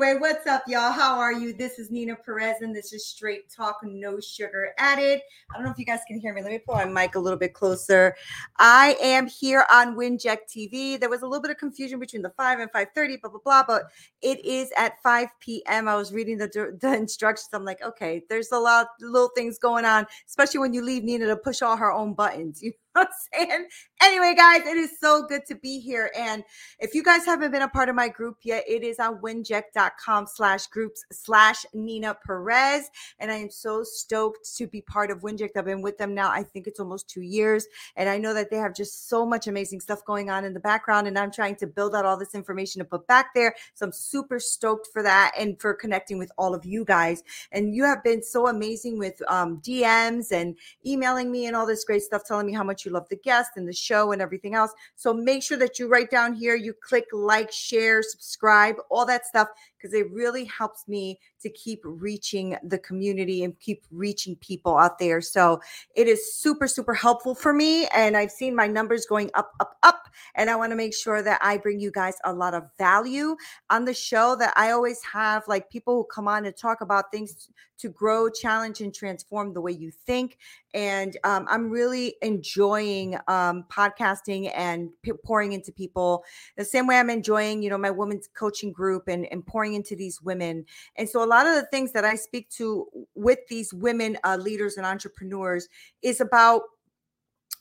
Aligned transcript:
Anyway, 0.00 0.20
what's 0.20 0.46
up, 0.46 0.62
y'all? 0.68 0.92
How 0.92 1.18
are 1.18 1.32
you? 1.32 1.52
This 1.52 1.80
is 1.80 1.90
Neena 1.90 2.14
Perez, 2.14 2.60
and 2.60 2.72
this 2.72 2.92
is 2.92 3.04
Straight 3.04 3.50
Talk, 3.50 3.80
no 3.82 4.20
sugar 4.20 4.72
added. 4.78 5.20
I 5.50 5.56
don't 5.56 5.64
know 5.64 5.72
if 5.72 5.78
you 5.78 5.84
guys 5.84 5.98
can 6.06 6.20
hear 6.20 6.32
me. 6.32 6.40
Let 6.40 6.52
me 6.52 6.60
pull 6.60 6.76
my 6.76 6.84
mic 6.84 7.16
a 7.16 7.18
little 7.18 7.36
bit 7.36 7.52
closer. 7.52 8.14
I 8.58 8.96
am 9.02 9.26
here 9.26 9.66
on 9.72 9.96
Winject 9.96 10.42
TV. 10.56 11.00
There 11.00 11.10
was 11.10 11.22
a 11.22 11.26
little 11.26 11.42
bit 11.42 11.50
of 11.50 11.56
confusion 11.56 11.98
between 11.98 12.22
the 12.22 12.30
5 12.30 12.60
and 12.60 12.70
5:30, 12.70 13.20
blah 13.20 13.30
blah 13.32 13.40
blah, 13.44 13.64
but 13.66 13.86
it 14.22 14.38
is 14.44 14.70
at 14.76 15.02
5 15.02 15.30
p.m. 15.40 15.88
I 15.88 15.96
was 15.96 16.12
reading 16.12 16.38
the, 16.38 16.76
the 16.80 16.94
instructions. 16.94 17.48
I'm 17.52 17.64
like, 17.64 17.82
okay, 17.82 18.22
there's 18.28 18.52
a 18.52 18.58
lot 18.58 18.86
little 19.00 19.30
things 19.34 19.58
going 19.58 19.84
on, 19.84 20.06
especially 20.28 20.60
when 20.60 20.72
you 20.72 20.82
leave 20.82 21.02
Neena 21.02 21.26
to 21.26 21.36
push 21.36 21.60
all 21.60 21.76
her 21.76 21.90
own 21.90 22.14
buttons. 22.14 22.62
You 22.62 22.72
what 22.98 23.08
I'm 23.32 23.48
saying? 23.48 23.68
Anyway, 24.00 24.34
guys, 24.36 24.66
it 24.66 24.76
is 24.76 24.98
so 25.00 25.26
good 25.26 25.44
to 25.46 25.54
be 25.56 25.80
here. 25.80 26.10
And 26.16 26.44
if 26.78 26.94
you 26.94 27.02
guys 27.02 27.24
haven't 27.24 27.50
been 27.50 27.62
a 27.62 27.68
part 27.68 27.88
of 27.88 27.94
my 27.94 28.08
group 28.08 28.38
yet, 28.42 28.64
it 28.68 28.82
is 28.82 28.98
on 28.98 29.18
winject.com 29.18 30.26
slash 30.26 30.66
groups 30.68 31.04
slash 31.12 31.66
Neena 31.74 32.16
Perez. 32.24 32.90
And 33.18 33.30
I 33.30 33.36
am 33.36 33.50
so 33.50 33.82
stoked 33.82 34.56
to 34.56 34.66
be 34.66 34.82
part 34.82 35.10
of 35.10 35.20
Winject. 35.22 35.56
I've 35.56 35.64
been 35.64 35.82
with 35.82 35.98
them 35.98 36.14
now, 36.14 36.30
I 36.30 36.42
think 36.42 36.66
it's 36.66 36.80
almost 36.80 37.08
two 37.08 37.22
years. 37.22 37.66
And 37.96 38.08
I 38.08 38.18
know 38.18 38.34
that 38.34 38.50
they 38.50 38.56
have 38.56 38.74
just 38.74 39.08
so 39.08 39.26
much 39.26 39.46
amazing 39.46 39.80
stuff 39.80 40.04
going 40.04 40.30
on 40.30 40.44
in 40.44 40.54
the 40.54 40.60
background. 40.60 41.08
And 41.08 41.18
I'm 41.18 41.32
trying 41.32 41.56
to 41.56 41.66
build 41.66 41.94
out 41.94 42.04
all 42.04 42.16
this 42.16 42.34
information 42.34 42.80
to 42.80 42.84
put 42.84 43.06
back 43.06 43.34
there. 43.34 43.54
So 43.74 43.86
I'm 43.86 43.92
super 43.92 44.38
stoked 44.38 44.88
for 44.92 45.02
that 45.02 45.32
and 45.38 45.60
for 45.60 45.74
connecting 45.74 46.18
with 46.18 46.30
all 46.38 46.54
of 46.54 46.64
you 46.64 46.84
guys. 46.84 47.22
And 47.52 47.74
you 47.74 47.84
have 47.84 48.04
been 48.04 48.22
so 48.22 48.48
amazing 48.48 48.98
with 48.98 49.20
um, 49.28 49.60
DMs 49.60 50.30
and 50.32 50.56
emailing 50.86 51.30
me 51.30 51.46
and 51.46 51.56
all 51.56 51.66
this 51.66 51.84
great 51.84 52.02
stuff, 52.02 52.24
telling 52.24 52.46
me 52.46 52.52
how 52.52 52.64
much 52.64 52.84
you 52.84 52.87
love 52.90 53.08
the 53.08 53.16
guest 53.16 53.52
and 53.56 53.68
the 53.68 53.72
show 53.72 54.12
and 54.12 54.22
everything 54.22 54.54
else. 54.54 54.72
So 54.96 55.12
make 55.12 55.42
sure 55.42 55.58
that 55.58 55.78
you 55.78 55.88
write 55.88 56.10
down 56.10 56.34
here, 56.34 56.54
you 56.54 56.72
click 56.72 57.04
like, 57.12 57.52
share, 57.52 58.02
subscribe, 58.02 58.76
all 58.90 59.06
that 59.06 59.26
stuff, 59.26 59.48
because 59.76 59.94
it 59.94 60.10
really 60.10 60.44
helps 60.44 60.88
me 60.88 61.18
to 61.40 61.50
keep 61.50 61.80
reaching 61.84 62.56
the 62.64 62.78
community 62.78 63.44
and 63.44 63.58
keep 63.60 63.84
reaching 63.90 64.36
people 64.36 64.76
out 64.76 64.98
there. 64.98 65.20
So 65.20 65.60
it 65.94 66.08
is 66.08 66.34
super, 66.34 66.66
super 66.66 66.94
helpful 66.94 67.34
for 67.34 67.52
me. 67.52 67.86
And 67.88 68.16
I've 68.16 68.32
seen 68.32 68.56
my 68.56 68.66
numbers 68.66 69.06
going 69.06 69.30
up, 69.34 69.52
up, 69.60 69.76
up. 69.82 70.08
And 70.34 70.50
I 70.50 70.56
want 70.56 70.72
to 70.72 70.76
make 70.76 70.94
sure 70.94 71.22
that 71.22 71.38
I 71.42 71.58
bring 71.58 71.78
you 71.78 71.90
guys 71.90 72.14
a 72.24 72.32
lot 72.32 72.54
of 72.54 72.68
value 72.78 73.36
on 73.70 73.84
the 73.84 73.94
show 73.94 74.34
that 74.36 74.52
I 74.56 74.72
always 74.72 75.00
have 75.04 75.44
like 75.46 75.70
people 75.70 75.94
who 75.94 76.04
come 76.04 76.26
on 76.26 76.44
and 76.44 76.56
talk 76.56 76.80
about 76.80 77.12
things 77.12 77.48
to 77.78 77.88
grow, 77.88 78.28
challenge, 78.28 78.80
and 78.80 78.94
transform 78.94 79.52
the 79.52 79.60
way 79.60 79.72
you 79.72 79.90
think. 79.90 80.38
And 80.74 81.16
um, 81.24 81.46
I'm 81.48 81.70
really 81.70 82.16
enjoying 82.22 83.16
um, 83.28 83.64
podcasting 83.70 84.52
and 84.54 84.90
p- 85.02 85.12
pouring 85.24 85.52
into 85.52 85.72
people 85.72 86.24
the 86.56 86.64
same 86.64 86.86
way 86.86 86.98
I'm 86.98 87.10
enjoying, 87.10 87.62
you 87.62 87.70
know, 87.70 87.78
my 87.78 87.90
women's 87.90 88.28
coaching 88.28 88.72
group 88.72 89.08
and, 89.08 89.26
and 89.30 89.46
pouring 89.46 89.74
into 89.74 89.96
these 89.96 90.20
women. 90.20 90.64
And 90.96 91.08
so 91.08 91.24
a 91.24 91.26
lot 91.26 91.46
of 91.46 91.54
the 91.54 91.66
things 91.66 91.92
that 91.92 92.04
I 92.04 92.14
speak 92.14 92.50
to 92.50 92.86
with 93.14 93.40
these 93.48 93.72
women 93.72 94.18
uh, 94.24 94.36
leaders 94.36 94.76
and 94.76 94.84
entrepreneurs 94.84 95.68
is 96.02 96.20
about 96.20 96.62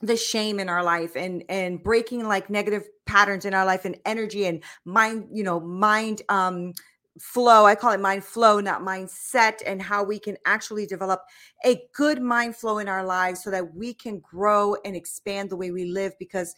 the 0.02 0.16
shame 0.16 0.60
in 0.60 0.70
our 0.70 0.84
life 0.84 1.16
and 1.16 1.44
and 1.50 1.82
breaking 1.82 2.28
like 2.28 2.50
negative 2.50 2.88
patterns 3.06 3.46
in 3.46 3.54
our 3.54 3.66
life 3.66 3.84
and 3.86 3.98
energy 4.06 4.46
and 4.46 4.64
mind 4.86 5.28
you 5.32 5.44
know 5.44 5.60
mind 5.60 6.22
um 6.30 6.72
flow 7.20 7.66
i 7.66 7.74
call 7.74 7.92
it 7.92 8.00
mind 8.00 8.24
flow 8.24 8.60
not 8.60 8.82
mindset 8.82 9.62
and 9.66 9.82
how 9.82 10.04
we 10.04 10.20
can 10.20 10.38
actually 10.46 10.86
develop 10.86 11.22
a 11.66 11.82
good 11.94 12.22
mind 12.22 12.56
flow 12.56 12.78
in 12.78 12.88
our 12.88 13.06
lives 13.06 13.44
so 13.44 13.50
that 13.50 13.76
we 13.76 13.94
can 13.94 14.20
grow 14.20 14.76
and 14.86 14.96
expand 14.96 15.50
the 15.50 15.56
way 15.56 15.72
we 15.72 15.86
live 15.86 16.14
because 16.20 16.54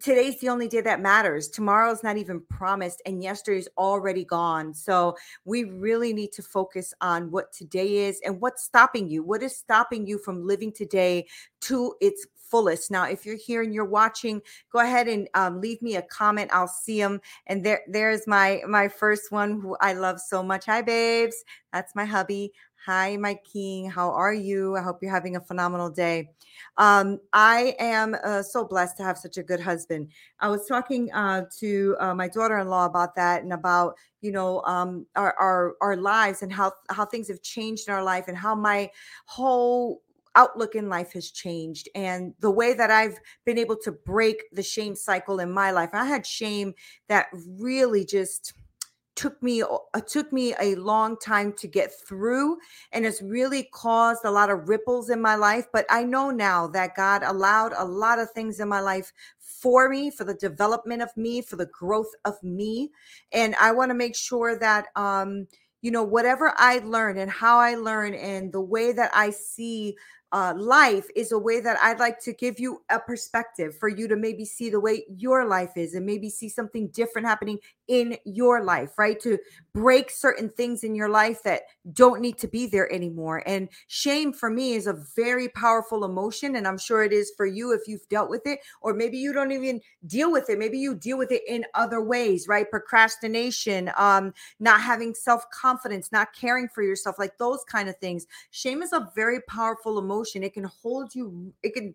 today's 0.00 0.40
the 0.40 0.48
only 0.48 0.68
day 0.68 0.80
that 0.80 1.00
matters. 1.00 1.48
Tomorrow's 1.48 2.02
not 2.02 2.16
even 2.16 2.40
promised, 2.48 3.02
and 3.06 3.22
yesterday's 3.22 3.68
already 3.78 4.24
gone. 4.24 4.74
So 4.74 5.16
we 5.44 5.64
really 5.64 6.12
need 6.12 6.32
to 6.32 6.42
focus 6.42 6.92
on 7.00 7.30
what 7.30 7.52
today 7.52 8.06
is 8.06 8.20
and 8.24 8.40
what's 8.40 8.64
stopping 8.64 9.08
you. 9.08 9.22
What 9.22 9.42
is 9.42 9.56
stopping 9.56 10.06
you 10.06 10.18
from 10.18 10.46
living 10.46 10.72
today 10.72 11.26
to 11.62 11.94
its 12.00 12.26
fullest? 12.34 12.90
Now, 12.90 13.04
if 13.04 13.24
you're 13.24 13.36
here 13.36 13.62
and 13.62 13.72
you're 13.72 13.84
watching, 13.84 14.42
go 14.72 14.80
ahead 14.80 15.08
and 15.08 15.28
um, 15.34 15.60
leave 15.60 15.80
me 15.80 15.96
a 15.96 16.02
comment. 16.02 16.50
I'll 16.52 16.68
see 16.68 17.00
them. 17.00 17.20
And 17.46 17.64
there, 17.64 17.82
there's 17.86 18.26
my 18.26 18.62
my 18.68 18.88
first 18.88 19.30
one 19.30 19.60
who 19.60 19.76
I 19.80 19.92
love 19.92 20.20
so 20.20 20.42
much. 20.42 20.66
Hi, 20.66 20.82
babes. 20.82 21.44
That's 21.72 21.94
my 21.94 22.04
hubby. 22.04 22.52
Hi, 22.86 23.16
my 23.16 23.34
king. 23.50 23.88
How 23.88 24.10
are 24.10 24.34
you? 24.34 24.76
I 24.76 24.82
hope 24.82 24.98
you're 25.00 25.10
having 25.10 25.36
a 25.36 25.40
phenomenal 25.40 25.88
day. 25.88 26.28
Um, 26.76 27.18
I 27.32 27.74
am 27.78 28.14
uh, 28.22 28.42
so 28.42 28.66
blessed 28.66 28.98
to 28.98 29.04
have 29.04 29.16
such 29.16 29.38
a 29.38 29.42
good 29.42 29.60
husband. 29.60 30.10
I 30.38 30.50
was 30.50 30.66
talking 30.66 31.10
uh, 31.14 31.46
to 31.60 31.96
uh, 31.98 32.14
my 32.14 32.28
daughter-in-law 32.28 32.84
about 32.84 33.14
that 33.16 33.42
and 33.42 33.54
about 33.54 33.94
you 34.20 34.32
know 34.32 34.60
um, 34.64 35.06
our, 35.16 35.34
our 35.40 35.76
our 35.80 35.96
lives 35.96 36.42
and 36.42 36.52
how 36.52 36.72
how 36.90 37.06
things 37.06 37.28
have 37.28 37.40
changed 37.40 37.88
in 37.88 37.94
our 37.94 38.04
life 38.04 38.28
and 38.28 38.36
how 38.36 38.54
my 38.54 38.90
whole 39.24 40.02
outlook 40.34 40.74
in 40.74 40.90
life 40.90 41.12
has 41.14 41.30
changed 41.30 41.88
and 41.94 42.34
the 42.40 42.50
way 42.50 42.74
that 42.74 42.90
I've 42.90 43.16
been 43.46 43.56
able 43.56 43.76
to 43.76 43.92
break 43.92 44.42
the 44.52 44.62
shame 44.62 44.94
cycle 44.94 45.40
in 45.40 45.50
my 45.50 45.70
life. 45.70 45.90
I 45.94 46.04
had 46.04 46.26
shame 46.26 46.74
that 47.08 47.28
really 47.32 48.04
just 48.04 48.52
took 49.16 49.40
me 49.42 49.62
uh, 49.62 50.00
took 50.06 50.32
me 50.32 50.54
a 50.60 50.74
long 50.76 51.16
time 51.18 51.52
to 51.52 51.68
get 51.68 51.92
through 52.06 52.56
and 52.92 53.06
it's 53.06 53.22
really 53.22 53.68
caused 53.72 54.24
a 54.24 54.30
lot 54.30 54.50
of 54.50 54.68
ripples 54.68 55.10
in 55.10 55.20
my 55.20 55.34
life 55.34 55.66
but 55.72 55.86
i 55.88 56.02
know 56.02 56.30
now 56.30 56.66
that 56.66 56.96
god 56.96 57.22
allowed 57.22 57.72
a 57.76 57.84
lot 57.84 58.18
of 58.18 58.30
things 58.30 58.60
in 58.60 58.68
my 58.68 58.80
life 58.80 59.12
for 59.38 59.88
me 59.88 60.10
for 60.10 60.24
the 60.24 60.34
development 60.34 61.02
of 61.02 61.16
me 61.16 61.40
for 61.40 61.56
the 61.56 61.66
growth 61.66 62.10
of 62.24 62.34
me 62.42 62.90
and 63.32 63.54
i 63.60 63.70
want 63.70 63.90
to 63.90 63.94
make 63.94 64.16
sure 64.16 64.58
that 64.58 64.86
um 64.96 65.46
you 65.82 65.90
know 65.90 66.02
whatever 66.02 66.52
i 66.56 66.78
learn 66.78 67.18
and 67.18 67.30
how 67.30 67.58
i 67.58 67.74
learn 67.74 68.14
and 68.14 68.52
the 68.52 68.60
way 68.60 68.92
that 68.92 69.10
i 69.14 69.30
see 69.30 69.96
uh, 70.34 70.52
life 70.56 71.06
is 71.14 71.30
a 71.30 71.38
way 71.38 71.60
that 71.60 71.78
I'd 71.80 72.00
like 72.00 72.18
to 72.22 72.32
give 72.32 72.58
you 72.58 72.82
a 72.90 72.98
perspective 72.98 73.78
for 73.78 73.88
you 73.88 74.08
to 74.08 74.16
maybe 74.16 74.44
see 74.44 74.68
the 74.68 74.80
way 74.80 75.04
your 75.08 75.46
life 75.46 75.76
is 75.76 75.94
and 75.94 76.04
maybe 76.04 76.28
see 76.28 76.48
something 76.48 76.88
different 76.88 77.28
happening 77.28 77.60
in 77.86 78.16
your 78.24 78.64
life, 78.64 78.98
right? 78.98 79.20
To 79.20 79.38
break 79.72 80.10
certain 80.10 80.48
things 80.48 80.82
in 80.82 80.96
your 80.96 81.08
life 81.08 81.40
that 81.44 81.62
don't 81.92 82.20
need 82.20 82.36
to 82.38 82.48
be 82.48 82.66
there 82.66 82.92
anymore. 82.92 83.44
And 83.46 83.68
shame 83.86 84.32
for 84.32 84.50
me 84.50 84.72
is 84.72 84.88
a 84.88 85.04
very 85.14 85.50
powerful 85.50 86.04
emotion. 86.04 86.56
And 86.56 86.66
I'm 86.66 86.78
sure 86.78 87.04
it 87.04 87.12
is 87.12 87.32
for 87.36 87.46
you 87.46 87.72
if 87.72 87.86
you've 87.86 88.08
dealt 88.08 88.28
with 88.28 88.44
it, 88.44 88.58
or 88.80 88.92
maybe 88.92 89.18
you 89.18 89.32
don't 89.32 89.52
even 89.52 89.80
deal 90.08 90.32
with 90.32 90.50
it. 90.50 90.58
Maybe 90.58 90.80
you 90.80 90.96
deal 90.96 91.16
with 91.16 91.30
it 91.30 91.42
in 91.46 91.64
other 91.74 92.02
ways, 92.02 92.48
right? 92.48 92.68
Procrastination, 92.68 93.88
um, 93.96 94.34
not 94.58 94.80
having 94.80 95.14
self 95.14 95.48
confidence, 95.50 96.10
not 96.10 96.34
caring 96.34 96.66
for 96.74 96.82
yourself, 96.82 97.20
like 97.20 97.38
those 97.38 97.62
kind 97.70 97.88
of 97.88 97.96
things. 97.98 98.26
Shame 98.50 98.82
is 98.82 98.92
a 98.92 99.12
very 99.14 99.40
powerful 99.42 100.00
emotion. 100.00 100.23
It 100.32 100.54
can 100.54 100.64
hold 100.64 101.14
you, 101.14 101.52
it 101.62 101.74
can 101.74 101.94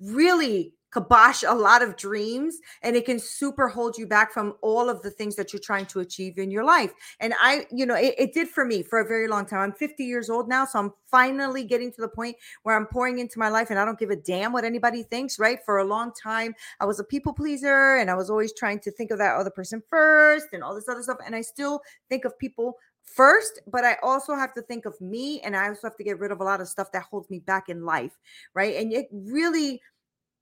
really 0.00 0.72
kibosh 0.92 1.44
a 1.46 1.54
lot 1.54 1.82
of 1.82 1.96
dreams 1.96 2.58
and 2.82 2.96
it 2.96 3.04
can 3.04 3.18
super 3.18 3.68
hold 3.68 3.98
you 3.98 4.06
back 4.06 4.32
from 4.32 4.54
all 4.62 4.88
of 4.88 5.02
the 5.02 5.10
things 5.10 5.36
that 5.36 5.52
you're 5.52 5.60
trying 5.60 5.84
to 5.86 6.00
achieve 6.00 6.38
in 6.38 6.50
your 6.50 6.64
life. 6.64 6.92
And 7.20 7.34
i 7.40 7.66
you 7.70 7.84
know 7.84 7.94
it, 7.94 8.14
it, 8.16 8.32
did 8.32 8.48
for 8.48 8.64
me 8.64 8.82
for 8.82 9.00
a 9.00 9.06
very 9.06 9.28
long 9.28 9.44
time. 9.44 9.60
I'm 9.60 9.72
50 9.72 10.04
years 10.04 10.30
old 10.30 10.48
now 10.48 10.64
so 10.64 10.78
i'm 10.78 10.92
finally 11.06 11.64
getting 11.64 11.92
to 11.92 12.00
the 12.00 12.08
point 12.08 12.36
where 12.62 12.76
i'm 12.76 12.86
pouring 12.86 13.18
into 13.18 13.38
my 13.38 13.48
life 13.48 13.70
and 13.70 13.78
i 13.78 13.84
don't 13.84 13.98
give 13.98 14.10
a 14.10 14.16
damn 14.16 14.52
what 14.52 14.64
anybody 14.64 15.02
thinks 15.02 15.38
right? 15.38 15.58
For 15.64 15.78
a 15.78 15.84
long 15.84 16.12
time 16.12 16.54
i 16.80 16.84
was 16.84 17.00
a 17.00 17.04
people 17.04 17.32
pleaser 17.32 17.96
and 17.96 18.10
i 18.10 18.14
was 18.14 18.30
always 18.30 18.52
trying 18.52 18.80
to 18.80 18.90
think 18.90 19.10
of 19.10 19.18
that 19.18 19.36
other 19.36 19.50
person 19.50 19.82
first 19.90 20.48
and 20.52 20.62
all 20.62 20.74
this 20.74 20.88
other 20.88 21.02
stuff 21.02 21.18
and 21.24 21.34
i 21.34 21.40
still 21.40 21.80
think 22.08 22.24
of 22.24 22.38
people 22.38 22.76
first, 23.14 23.60
but 23.66 23.84
I 23.84 23.96
also 24.02 24.34
have 24.34 24.54
to 24.54 24.62
think 24.62 24.86
of 24.86 25.00
me 25.00 25.40
and 25.40 25.56
I 25.56 25.68
also 25.68 25.88
have 25.88 25.96
to 25.96 26.04
get 26.04 26.18
rid 26.18 26.32
of 26.32 26.40
a 26.40 26.44
lot 26.44 26.60
of 26.60 26.68
stuff 26.68 26.92
that 26.92 27.02
holds 27.02 27.30
me 27.30 27.38
back 27.40 27.68
in 27.68 27.84
life, 27.84 28.18
right? 28.54 28.76
And 28.76 28.92
it 28.92 29.08
really 29.12 29.80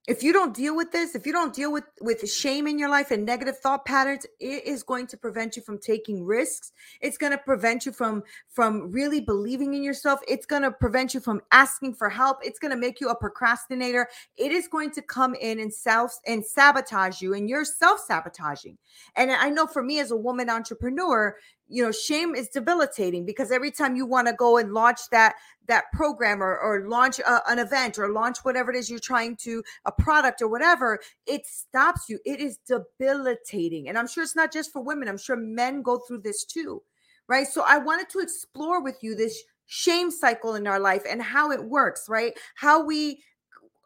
if 0.07 0.23
you 0.23 0.33
don't 0.33 0.55
deal 0.55 0.77
with 0.77 0.93
this 0.93 1.15
if 1.15 1.27
you 1.27 1.33
don't 1.33 1.55
deal 1.55 1.73
with 1.73 1.85
with 2.01 2.29
shame 2.31 2.67
in 2.67 2.79
your 2.79 2.89
life 2.89 3.11
and 3.11 3.25
negative 3.25 3.59
thought 3.59 3.85
patterns 3.85 4.25
it 4.39 4.65
is 4.65 4.83
going 4.83 5.07
to 5.07 5.17
prevent 5.17 5.57
you 5.57 5.63
from 5.63 5.79
taking 5.79 6.25
risks. 6.25 6.73
It's 7.01 7.19
going 7.19 7.33
to 7.33 7.39
prevent 7.39 7.87
you 7.87 7.93
from 7.93 8.23
from 8.49 8.93
really 8.93 9.21
believing 9.21 9.75
in 9.75 9.83
yourself. 9.83 10.21
It's 10.29 10.47
going 10.47 10.63
to 10.63 10.71
prevent 10.71 11.15
you 11.15 11.21
from 11.21 11.41
asking 11.53 11.95
for 11.95 12.09
help. 12.09 12.39
It's 12.43 12.59
going 12.59 12.71
to 12.71 12.77
make 12.77 13.01
you 13.01 13.09
a 13.11 13.17
procrastinator. 13.17 14.09
It 14.37 14.53
is 14.53 14.69
going 14.69 14.93
to 14.93 15.03
come 15.03 15.35
in 15.35 15.59
and 15.61 15.73
self 15.73 16.19
and 16.27 16.45
sabotage 16.45 17.21
you 17.21 17.35
and 17.35 17.49
you're 17.49 17.65
self-sabotaging. 17.65 18.79
And 19.17 19.33
i 19.33 19.51
know 19.51 19.67
for 19.67 19.83
me 19.83 19.99
as 19.99 20.11
a 20.11 20.17
woman 20.17 20.49
entrepreneur 20.49 21.37
you 21.69 21.83
know 21.83 21.91
shame 21.91 22.35
is 22.35 22.49
debilitating 22.49 23.25
because 23.25 23.51
every 23.51 23.71
time 23.71 23.97
you 23.97 24.07
want 24.07 24.27
to 24.27 24.33
go 24.33 24.57
and 24.57 24.73
launch 24.73 25.01
that 25.11 25.35
that 25.67 25.85
program 25.93 26.43
or, 26.43 26.59
or 26.59 26.89
launch 26.89 27.19
a, 27.19 27.51
an 27.51 27.59
event 27.59 27.99
or 27.99 28.11
launch 28.13 28.39
whatever 28.39 28.71
it 28.71 28.77
is 28.77 28.89
you're 28.89 28.99
trying 28.99 29.37
to 29.37 29.63
a 29.85 29.93
product 29.93 30.41
or 30.41 30.49
whatever 30.49 30.99
it 31.27 31.45
stops 31.47 32.09
you. 32.09 32.19
It 32.25 32.41
is 32.41 32.59
debilitating 32.67 33.89
and 33.89 33.99
i'm 33.99 34.07
sure 34.07 34.23
it's 34.23 34.37
not 34.37 34.53
just 34.53 34.73
for 34.73 34.83
women 34.83 35.09
i'm 35.09 35.19
sure 35.19 35.37
men 35.37 35.83
go 35.83 35.99
through 35.99 36.21
this 36.23 36.45
too 36.45 36.83
right? 37.29 37.47
So 37.47 37.65
i 37.67 37.79
wanted 37.79 38.09
to 38.11 38.21
explore 38.21 38.83
with 38.83 38.99
you 39.03 39.15
this 39.15 39.43
shame 39.67 40.13
cycle 40.13 40.55
in 40.55 40.67
our 40.67 40.79
life 40.79 41.03
and 41.09 41.21
how 41.21 41.51
it 41.51 41.65
works 41.65 42.07
right? 42.09 42.33
How 42.55 42.85
we 42.85 43.23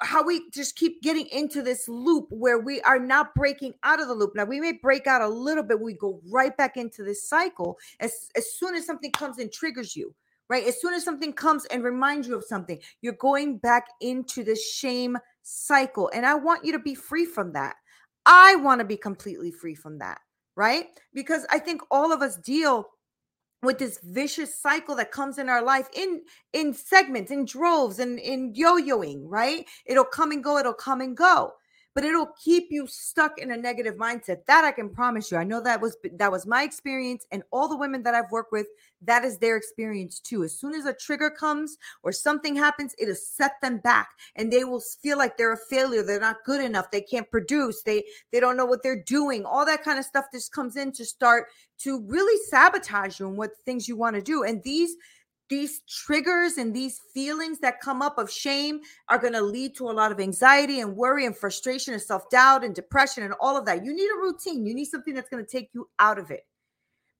how 0.02 0.24
we 0.24 0.48
just 0.50 0.76
keep 0.76 1.02
getting 1.02 1.26
into 1.26 1.62
this 1.62 1.88
loop 1.88 2.26
where 2.30 2.58
we 2.58 2.80
are 2.82 2.98
not 2.98 3.34
breaking 3.34 3.74
out 3.82 4.00
of 4.00 4.08
the 4.08 4.14
loop. 4.14 4.32
Now 4.34 4.44
we 4.44 4.60
may 4.60 4.72
break 4.72 5.06
out 5.06 5.20
a 5.20 5.28
little 5.28 5.62
bit, 5.62 5.80
we 5.80 5.94
go 5.94 6.20
right 6.30 6.56
back 6.56 6.76
into 6.76 7.04
this 7.04 7.28
cycle 7.28 7.78
as, 8.00 8.28
as 8.36 8.54
soon 8.54 8.74
as 8.74 8.86
something 8.86 9.12
comes 9.12 9.38
and 9.38 9.52
triggers 9.52 9.94
you, 9.94 10.14
right? 10.48 10.66
As 10.66 10.80
soon 10.80 10.94
as 10.94 11.04
something 11.04 11.32
comes 11.32 11.66
and 11.66 11.84
reminds 11.84 12.26
you 12.28 12.36
of 12.36 12.44
something, 12.44 12.78
you're 13.02 13.12
going 13.14 13.58
back 13.58 13.86
into 14.00 14.42
the 14.42 14.56
shame 14.56 15.18
cycle. 15.42 16.10
And 16.14 16.24
I 16.24 16.34
want 16.34 16.64
you 16.64 16.72
to 16.72 16.78
be 16.78 16.94
free 16.94 17.26
from 17.26 17.52
that. 17.52 17.76
I 18.26 18.56
want 18.56 18.80
to 18.80 18.86
be 18.86 18.96
completely 18.96 19.50
free 19.50 19.74
from 19.74 19.98
that, 19.98 20.20
right? 20.56 20.86
Because 21.14 21.46
I 21.50 21.58
think 21.58 21.82
all 21.90 22.12
of 22.12 22.22
us 22.22 22.36
deal 22.36 22.86
with 23.62 23.78
this 23.78 23.98
vicious 24.02 24.54
cycle 24.54 24.94
that 24.96 25.12
comes 25.12 25.38
in 25.38 25.48
our 25.48 25.62
life 25.62 25.88
in 25.94 26.22
in 26.52 26.72
segments 26.72 27.30
in 27.30 27.44
droves 27.44 27.98
and 27.98 28.18
in 28.18 28.54
yo-yoing 28.54 29.22
right? 29.24 29.66
It'll 29.86 30.04
come 30.04 30.32
and 30.32 30.42
go 30.42 30.58
it'll 30.58 30.72
come 30.72 31.00
and 31.00 31.16
go 31.16 31.54
but 31.94 32.04
it'll 32.04 32.30
keep 32.42 32.68
you 32.70 32.86
stuck 32.86 33.38
in 33.38 33.50
a 33.50 33.56
negative 33.56 33.96
mindset 33.96 34.44
that 34.46 34.64
i 34.64 34.72
can 34.72 34.88
promise 34.88 35.30
you. 35.30 35.36
I 35.36 35.44
know 35.44 35.60
that 35.60 35.80
was 35.80 35.96
that 36.14 36.30
was 36.30 36.46
my 36.46 36.62
experience 36.62 37.26
and 37.32 37.42
all 37.50 37.68
the 37.68 37.76
women 37.76 38.02
that 38.02 38.14
i've 38.14 38.30
worked 38.30 38.52
with 38.52 38.66
that 39.02 39.24
is 39.24 39.38
their 39.38 39.56
experience 39.56 40.20
too. 40.20 40.44
As 40.44 40.58
soon 40.58 40.74
as 40.74 40.84
a 40.84 40.92
trigger 40.92 41.30
comes 41.30 41.78
or 42.02 42.12
something 42.12 42.54
happens 42.54 42.94
it'll 42.98 43.14
set 43.14 43.52
them 43.62 43.78
back 43.78 44.10
and 44.36 44.52
they 44.52 44.64
will 44.64 44.80
feel 44.80 45.18
like 45.18 45.36
they're 45.36 45.52
a 45.52 45.66
failure 45.68 46.02
they're 46.02 46.20
not 46.20 46.44
good 46.44 46.62
enough 46.62 46.90
they 46.90 47.00
can't 47.00 47.30
produce 47.30 47.82
they 47.82 48.04
they 48.32 48.40
don't 48.40 48.56
know 48.56 48.66
what 48.66 48.82
they're 48.82 49.02
doing. 49.04 49.44
All 49.44 49.66
that 49.66 49.82
kind 49.82 49.98
of 49.98 50.04
stuff 50.04 50.26
just 50.32 50.52
comes 50.52 50.76
in 50.76 50.92
to 50.92 51.04
start 51.04 51.46
to 51.80 52.00
really 52.06 52.38
sabotage 52.48 53.18
you 53.20 53.28
and 53.28 53.36
what 53.36 53.50
things 53.64 53.88
you 53.88 53.96
want 53.96 54.14
to 54.16 54.22
do. 54.22 54.44
And 54.44 54.62
these 54.62 54.94
these 55.50 55.80
triggers 55.88 56.56
and 56.56 56.74
these 56.74 57.00
feelings 57.12 57.58
that 57.58 57.80
come 57.80 58.00
up 58.00 58.16
of 58.16 58.30
shame 58.30 58.80
are 59.08 59.18
going 59.18 59.32
to 59.34 59.42
lead 59.42 59.74
to 59.76 59.90
a 59.90 59.92
lot 59.92 60.12
of 60.12 60.20
anxiety 60.20 60.80
and 60.80 60.96
worry 60.96 61.26
and 61.26 61.36
frustration 61.36 61.92
and 61.92 62.02
self-doubt 62.02 62.64
and 62.64 62.74
depression 62.74 63.24
and 63.24 63.34
all 63.40 63.56
of 63.56 63.66
that. 63.66 63.84
You 63.84 63.92
need 63.92 64.08
a 64.08 64.22
routine. 64.22 64.64
You 64.64 64.74
need 64.74 64.86
something 64.86 65.12
that's 65.12 65.28
going 65.28 65.44
to 65.44 65.50
take 65.50 65.70
you 65.74 65.90
out 65.98 66.18
of 66.18 66.30
it. 66.30 66.46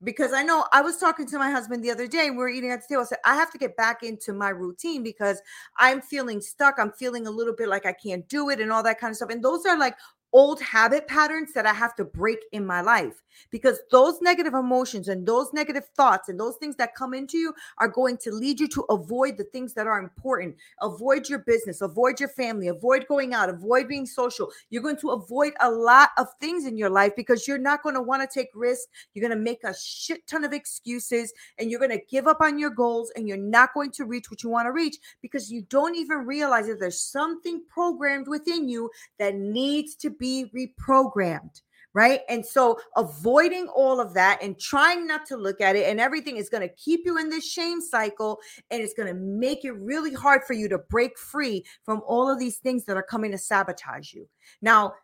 Because 0.03 0.33
I 0.33 0.43
know 0.43 0.65
I 0.73 0.81
was 0.81 0.97
talking 0.97 1.27
to 1.27 1.39
my 1.39 1.51
husband 1.51 1.85
the 1.85 1.91
other 1.91 2.07
day 2.07 2.29
and 2.29 2.37
we 2.37 2.39
were 2.39 2.49
eating 2.49 2.71
at 2.71 2.81
the 2.81 2.87
table. 2.89 3.03
I 3.03 3.05
said, 3.05 3.19
I 3.27 3.35
have 3.35 3.51
to 3.53 3.59
get 3.59 3.77
back 3.77 4.03
into 4.03 4.33
my 4.33 4.49
routine 4.49 5.03
because 5.03 5.43
I'm 5.77 6.01
feeling 6.01 6.41
stuck. 6.41 6.77
I'm 6.79 6.93
feeling 6.93 7.27
a 7.27 7.31
little 7.31 7.53
bit 7.55 7.69
like 7.69 7.85
I 7.85 7.93
can't 7.93 8.27
do 8.27 8.49
it 8.49 8.61
and 8.61 8.73
all 8.73 8.83
that 8.85 8.99
kind 8.99 9.11
of 9.11 9.17
stuff. 9.17 9.29
And 9.29 9.45
those 9.45 9.67
are 9.67 9.79
like 9.79 9.97
old 10.33 10.61
habit 10.61 11.09
patterns 11.09 11.53
that 11.53 11.67
I 11.67 11.73
have 11.73 11.95
to 11.97 12.05
break 12.05 12.39
in 12.53 12.65
my 12.65 12.81
life 12.81 13.23
because 13.51 13.81
those 13.91 14.21
negative 14.21 14.55
emotions 14.55 15.09
and 15.09 15.27
those 15.27 15.53
negative 15.53 15.85
thoughts 15.97 16.29
and 16.29 16.39
those 16.39 16.57
things 16.57 16.77
that 16.77 16.95
come 16.95 17.15
into 17.15 17.39
you 17.39 17.55
are 17.79 17.89
going 17.89 18.17
to 18.19 18.33
lead 18.33 18.61
you 18.61 18.69
to 18.69 18.83
avoid 18.91 19.37
the 19.37 19.45
things 19.45 19.75
that 19.75 19.87
are 19.87 19.99
important. 19.99 20.57
Avoid 20.81 21.29
your 21.29 21.41
business, 21.41 21.81
avoid 21.81 22.21
your 22.21 22.29
family, 22.29 22.69
avoid 22.69 23.07
going 23.09 23.35
out, 23.35 23.49
avoid 23.49 23.89
being 23.89 24.07
social. 24.07 24.51
You're 24.69 24.83
going 24.83 24.99
to 24.99 25.11
avoid 25.11 25.53
a 25.61 25.71
lot 25.71 26.11
of 26.19 26.29
things 26.41 26.67
in 26.67 26.77
your 26.77 26.91
life 26.91 27.13
because 27.17 27.47
you're 27.47 27.59
not 27.59 27.83
going 27.83 27.95
to 27.95 28.03
want 28.03 28.29
to 28.29 28.39
take 28.41 28.49
risks. 28.55 28.87
You're 29.15 29.27
going 29.27 29.37
to 29.37 29.43
make 29.43 29.65
a 29.65 29.75
shit 29.75 30.27
ton 30.27 30.45
of 30.45 30.53
excuses 30.53 31.33
and 31.59 31.71
you're 31.71 31.81
going 31.81 31.97
to 31.97 32.05
give 32.11 32.27
up 32.27 32.41
on 32.41 32.59
your 32.59 32.71
goals 32.71 33.13
and 33.17 33.29
you're 33.29 33.37
not 33.37 33.75
going 33.75 33.91
to 33.93 34.05
reach 34.05 34.31
what 34.31 34.43
you 34.43 34.51
want 34.51 34.67
to 34.67 34.73
reach 34.73 34.97
because 35.23 35.51
you 35.51 35.63
don't 35.63 35.97
even 35.97 36.19
realize 36.19 36.67
that 36.67 36.81
there's 36.81 37.01
something 37.01 37.63
programmed 37.69 38.29
within 38.29 38.69
you 38.69 38.91
that 39.19 39.35
needs 39.35 39.95
to 39.97 40.11
be 40.21 40.51
reprogrammed 40.55 41.61
right? 41.93 42.21
And 42.29 42.45
so 42.45 42.79
avoiding 42.97 43.67
all 43.69 44.01
of 44.01 44.15
that 44.15 44.41
and 44.43 44.59
trying 44.59 45.07
not 45.07 45.27
to 45.27 45.37
look 45.37 45.61
at 45.61 45.77
it 45.77 45.89
and 45.89 46.01
everything 46.01 46.37
is 46.37 46.49
going 46.49 46.67
to 46.67 46.75
keep 46.75 47.01
you 47.05 47.19
in 47.19 47.31
this 47.31 47.51
shame 47.51 47.81
cycle 47.81 48.39
and 48.71 48.81
it's 48.81 48.95
going 48.95 49.09
to 49.09 49.21
make 49.21 49.65
it 49.65 49.73
really 49.73 50.15
hard 50.15 50.43
for 50.47 50.53
you 50.53 50.69
to 50.69 50.79
break 50.79 51.19
free 51.19 51.65
from 51.85 52.01
all 52.07 52.31
of 52.31 52.39
these 52.39 52.59
things 52.59 52.85
that 52.85 52.97
are 52.97 53.03
coming 53.03 53.33
to 53.33 53.39
sabotage 53.39 54.13
you. 54.13 54.29
Now, 54.63 54.95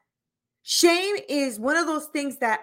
shame 0.62 1.16
is 1.28 1.58
one 1.58 1.76
of 1.76 1.86
those 1.86 2.06
things 2.06 2.38
that 2.38 2.60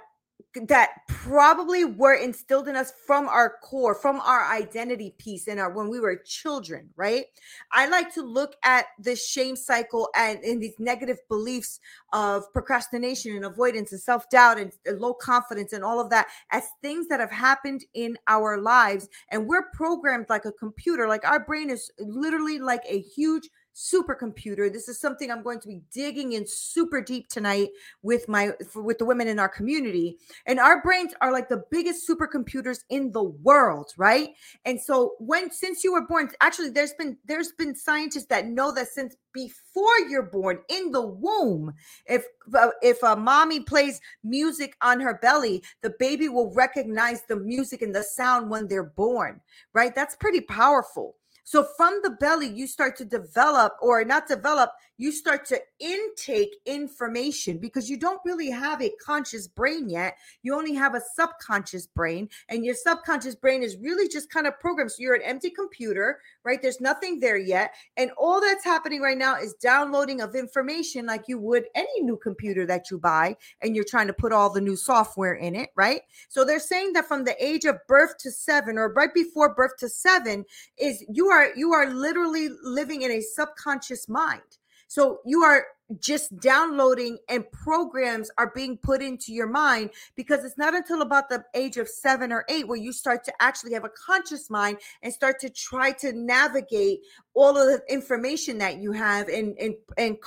that 0.68 0.90
probably 1.08 1.86
were 1.86 2.14
instilled 2.14 2.68
in 2.68 2.76
us 2.76 2.94
from 3.08 3.28
our 3.28 3.56
core 3.64 3.96
from 3.96 4.20
our 4.20 4.52
identity 4.52 5.16
piece 5.18 5.48
in 5.48 5.58
our 5.58 5.72
when 5.72 5.90
we 5.90 6.00
were 6.00 6.22
children 6.26 6.90
right? 6.96 7.26
I 7.72 7.88
like 7.88 8.14
to 8.16 8.22
look 8.22 8.56
at 8.64 8.86
the 9.00 9.16
shame 9.16 9.56
cycle 9.56 10.10
and 10.16 10.40
in 10.44 10.60
these 10.60 10.76
negative 10.80 11.18
beliefs 11.30 11.80
of 12.12 12.52
procrastination 12.54 13.36
and 13.36 13.46
avoidance 13.46 13.92
and 13.92 14.02
self-doubt 14.02 14.60
and 14.60 14.72
low 15.00 15.14
confidence 15.14 15.74
and 15.74 15.84
all 15.84 16.00
of 16.00 16.10
that 16.12 16.28
as 16.52 16.64
things 16.82 17.08
that 17.08 17.20
have 17.20 17.32
happened 17.32 17.84
in 17.94 18.18
our 18.28 18.60
lives. 18.60 19.10
And 19.30 19.48
we're 19.48 19.70
programmed 19.74 20.28
like 20.30 20.46
a 20.46 20.52
computer 20.52 21.08
like 21.08 21.26
our 21.26 21.44
brain 21.44 21.70
is 21.70 21.92
literally 22.00 22.60
like 22.60 22.84
a 22.88 23.00
huge 23.00 23.50
supercomputer. 23.76 24.72
This 24.72 24.88
is 24.88 25.00
something 25.00 25.32
I'm 25.32 25.44
going 25.44 25.60
to 25.62 25.68
be 25.68 25.82
digging 25.92 26.34
in 26.34 26.46
super 26.48 27.02
deep 27.02 27.28
tonight 27.28 27.70
with 28.02 28.28
my 28.28 28.52
with 28.76 28.98
the 28.98 29.06
women 29.06 29.28
in 29.28 29.40
our 29.40 29.50
community. 29.50 30.18
And 30.46 30.60
our 30.60 30.82
brains 30.82 31.14
are 31.22 31.32
like 31.32 31.50
the 31.50 31.64
biggest 31.72 32.08
supercomputers 32.08 32.80
in 32.90 33.12
the 33.12 33.24
world, 33.24 33.94
right? 33.98 34.30
And 34.66 34.80
so 34.80 35.16
when 35.20 35.52
since 35.52 35.84
you 35.84 35.94
were 35.94 36.06
born, 36.06 36.30
actually 36.42 36.70
there's 36.70 36.94
been 36.94 37.18
there's 37.26 37.52
been 37.54 37.76
scientists 37.76 38.28
that 38.28 38.48
know 38.48 38.72
that 38.74 38.88
since 38.90 39.16
before 39.34 40.00
you're 40.10 40.24
born 40.24 40.60
in 40.70 40.92
the 40.92 41.06
womb 41.06 41.74
if 42.06 42.26
uh, 42.54 42.70
if 42.82 43.02
a 43.04 43.16
mommy 43.16 43.60
plays 43.60 44.00
music 44.24 44.76
on 44.82 45.00
her 45.00 45.18
belly 45.22 45.64
the 45.82 45.94
baby 46.00 46.30
will 46.30 46.54
recognize 46.54 47.24
the 47.24 47.36
music 47.36 47.82
and 47.82 47.96
the 47.96 48.04
sound 48.04 48.50
when 48.50 48.68
they're 48.68 48.84
born 48.84 49.42
right 49.74 49.96
that's 49.96 50.16
pretty 50.16 50.42
powerful 50.42 51.16
so 51.44 51.68
from 51.78 52.00
the 52.04 52.12
belly, 52.12 52.48
you 52.48 52.68
start 52.68 52.96
to 52.98 53.06
develop, 53.06 53.74
or 53.82 54.04
not 54.06 54.28
develop, 54.28 54.72
you 54.98 55.12
start 55.12 55.46
to 55.48 55.60
intake 55.80 56.56
information 56.66 57.58
because 57.58 57.90
you 57.90 57.98
don't 57.98 58.22
really 58.26 58.50
have 58.50 58.82
a 58.82 58.92
conscious 59.04 59.48
brain 59.48 59.90
yet. 59.90 60.18
You 60.44 60.56
only 60.56 60.74
have 60.76 60.96
a 60.96 61.02
subconscious 61.16 61.88
brain, 61.88 62.30
and 62.50 62.66
your 62.66 62.76
subconscious 62.76 63.36
brain 63.36 63.64
is 63.64 63.78
really 63.78 64.08
just 64.08 64.30
kind 64.30 64.48
of 64.48 64.60
programmed. 64.60 64.92
So 64.92 64.98
you're 65.00 65.16
an 65.16 65.22
empty 65.24 65.50
computer, 65.50 66.20
right? 66.44 66.62
There's 66.62 66.82
nothing 66.82 67.20
there 67.20 67.38
yet. 67.38 67.74
And 67.98 68.12
all 68.18 68.40
that's 68.40 68.64
happening 68.64 69.02
right 69.02 69.18
now 69.18 69.36
is 69.36 69.54
downloading 69.56 70.22
of 70.22 70.36
information 70.36 71.06
like 71.06 71.28
you 71.28 71.40
would 71.40 71.66
any 71.76 72.02
new 72.02 72.18
computer 72.18 72.66
that 72.68 72.92
you 72.92 73.00
buy, 73.00 73.36
and 73.62 73.76
you're 73.76 73.86
trying 73.86 74.08
to 74.08 74.14
put 74.14 74.32
all 74.32 74.50
the 74.50 74.62
new 74.62 74.76
software 74.76 75.34
in 75.34 75.56
it, 75.56 75.70
right? 75.76 76.02
So 76.30 76.46
they're 76.46 76.60
saying 76.60 76.94
that 76.94 77.08
from 77.08 77.24
the 77.24 77.44
age 77.44 77.66
of 77.66 77.78
birth 77.88 78.18
to 78.20 78.32
seven, 78.32 78.78
or 78.78 78.94
right 78.94 79.14
before 79.14 79.56
birth 79.56 79.78
to 79.80 79.90
seven, 79.90 80.46
is 80.78 81.04
you 81.10 81.30
are 81.30 81.50
you 81.56 81.74
are 81.74 81.90
literally 81.90 82.50
living 82.64 83.02
in 83.02 83.12
a 83.12 83.22
subconscious 83.22 84.08
mind. 84.08 84.42
So 84.88 85.20
you 85.26 85.44
are 85.44 85.66
just 86.00 86.38
downloading 86.40 87.18
and 87.30 87.50
programs 87.52 88.32
are 88.38 88.52
being 88.56 88.78
put 88.78 89.02
into 89.02 89.34
your 89.34 89.48
mind 89.48 89.92
because 90.16 90.44
it's 90.44 90.58
not 90.58 90.74
until 90.74 91.02
about 91.02 91.30
the 91.30 91.44
age 91.54 91.78
of 91.78 91.88
seven 91.88 92.32
or 92.32 92.46
eight 92.50 92.68
where 92.68 92.78
you 92.78 92.92
start 92.94 93.24
to 93.26 93.34
actually 93.40 93.74
have 93.74 93.84
a 93.84 93.90
conscious 93.90 94.50
mind 94.50 94.78
and 95.02 95.14
start 95.14 95.40
to 95.40 95.50
try 95.50 95.92
to 95.92 96.14
navigate 96.14 97.02
all 97.34 97.58
of 97.58 97.68
the 97.68 97.82
information 97.94 98.58
that 98.58 98.78
you 98.78 98.92
have 98.92 99.28
and 99.28 99.58
and 99.60 99.76
and 99.98 100.18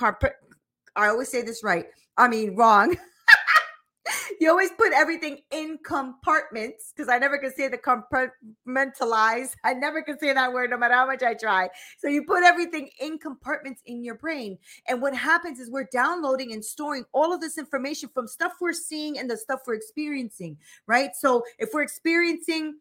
I 0.95 1.09
always 1.09 1.29
say 1.31 1.43
this 1.43 1.63
right. 1.63 1.87
I 2.17 2.29
mean, 2.29 2.57
wrong. 2.57 2.97
you 4.41 4.51
always 4.51 4.71
put 4.73 4.93
everything 4.93 5.39
in 5.51 5.79
compartments 5.85 6.93
because 6.95 7.09
I 7.09 7.19
never 7.19 7.39
can 7.39 7.53
say 7.55 7.69
the 7.69 7.79
compartmentalize. 7.79 9.55
I 9.65 9.75
never 9.75 10.03
can 10.03 10.19
say 10.19 10.33
that 10.33 10.53
word 10.53 10.71
no 10.71 10.79
matter 10.79 10.95
how 10.95 11.07
much 11.07 11.23
I 11.23 11.35
try. 11.35 11.69
So 11.99 12.09
you 12.09 12.25
put 12.25 12.45
everything 12.45 12.91
in 13.01 13.19
compartments 13.19 13.83
in 13.87 14.05
your 14.05 14.17
brain. 14.17 14.59
And 14.89 15.03
what 15.03 15.15
happens 15.15 15.59
is 15.59 15.71
we're 15.71 15.89
downloading 15.93 16.53
and 16.53 16.65
storing 16.65 17.05
all 17.13 17.33
of 17.33 17.41
this 17.41 17.59
information 17.59 18.09
from 18.13 18.27
stuff 18.27 18.53
we're 18.61 18.73
seeing 18.73 19.19
and 19.19 19.31
the 19.31 19.37
stuff 19.37 19.61
we're 19.67 19.75
experiencing, 19.75 20.57
right? 20.87 21.11
So 21.15 21.45
if 21.59 21.71
we're 21.73 21.83
experiencing 21.83 22.77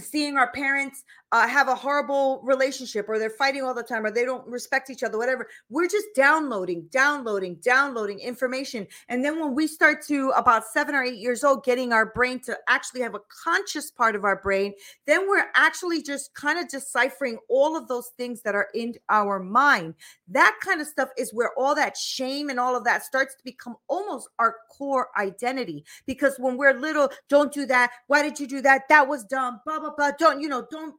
seeing 0.00 0.36
our 0.36 0.50
parents 0.50 1.04
uh, 1.34 1.48
have 1.48 1.66
a 1.66 1.74
horrible 1.74 2.40
relationship 2.44 3.08
or 3.08 3.18
they're 3.18 3.28
fighting 3.28 3.64
all 3.64 3.74
the 3.74 3.82
time 3.82 4.06
or 4.06 4.10
they 4.12 4.24
don't 4.24 4.46
respect 4.46 4.88
each 4.88 5.02
other 5.02 5.18
whatever 5.18 5.48
we're 5.68 5.88
just 5.88 6.06
downloading 6.14 6.86
downloading 6.92 7.56
downloading 7.56 8.20
information. 8.20 8.86
And 9.08 9.24
then 9.24 9.40
when 9.40 9.52
we 9.52 9.66
start 9.66 10.00
to 10.06 10.32
about 10.36 10.64
seven 10.64 10.94
or 10.94 11.02
eight 11.02 11.18
years 11.18 11.42
old 11.42 11.64
getting 11.64 11.92
our 11.92 12.06
brain 12.06 12.38
to 12.42 12.56
actually 12.68 13.00
have 13.00 13.16
a 13.16 13.20
conscious 13.42 13.90
part 13.90 14.14
of 14.14 14.24
our 14.24 14.40
brain 14.40 14.74
then 15.06 15.28
we're 15.28 15.46
actually 15.56 16.02
just 16.02 16.32
kind 16.34 16.56
of 16.56 16.68
deciphering 16.68 17.38
all 17.48 17.76
of 17.76 17.88
those 17.88 18.12
things 18.16 18.42
that 18.42 18.54
are 18.54 18.68
in 18.72 18.94
our 19.08 19.40
mind. 19.40 19.94
That 20.28 20.56
kind 20.62 20.80
of 20.80 20.86
stuff 20.86 21.08
is 21.18 21.34
where 21.34 21.50
all 21.58 21.74
that 21.74 21.96
shame 21.96 22.48
and 22.48 22.60
all 22.60 22.76
of 22.76 22.84
that 22.84 23.02
starts 23.02 23.34
to 23.34 23.42
become 23.42 23.74
almost 23.88 24.28
our 24.38 24.54
core 24.70 25.08
identity. 25.18 25.84
Because 26.06 26.36
when 26.38 26.56
we're 26.56 26.74
little 26.74 27.10
don't 27.28 27.52
do 27.52 27.66
that. 27.66 27.90
Why 28.06 28.22
did 28.22 28.38
you 28.38 28.46
do 28.46 28.60
that? 28.62 28.88
That 28.88 29.08
was 29.08 29.24
dumb. 29.24 29.60
Blah 29.66 29.80
blah 29.80 29.94
blah. 29.96 30.12
Don't 30.16 30.40
you 30.40 30.48
know 30.48 30.64
don't 30.70 30.94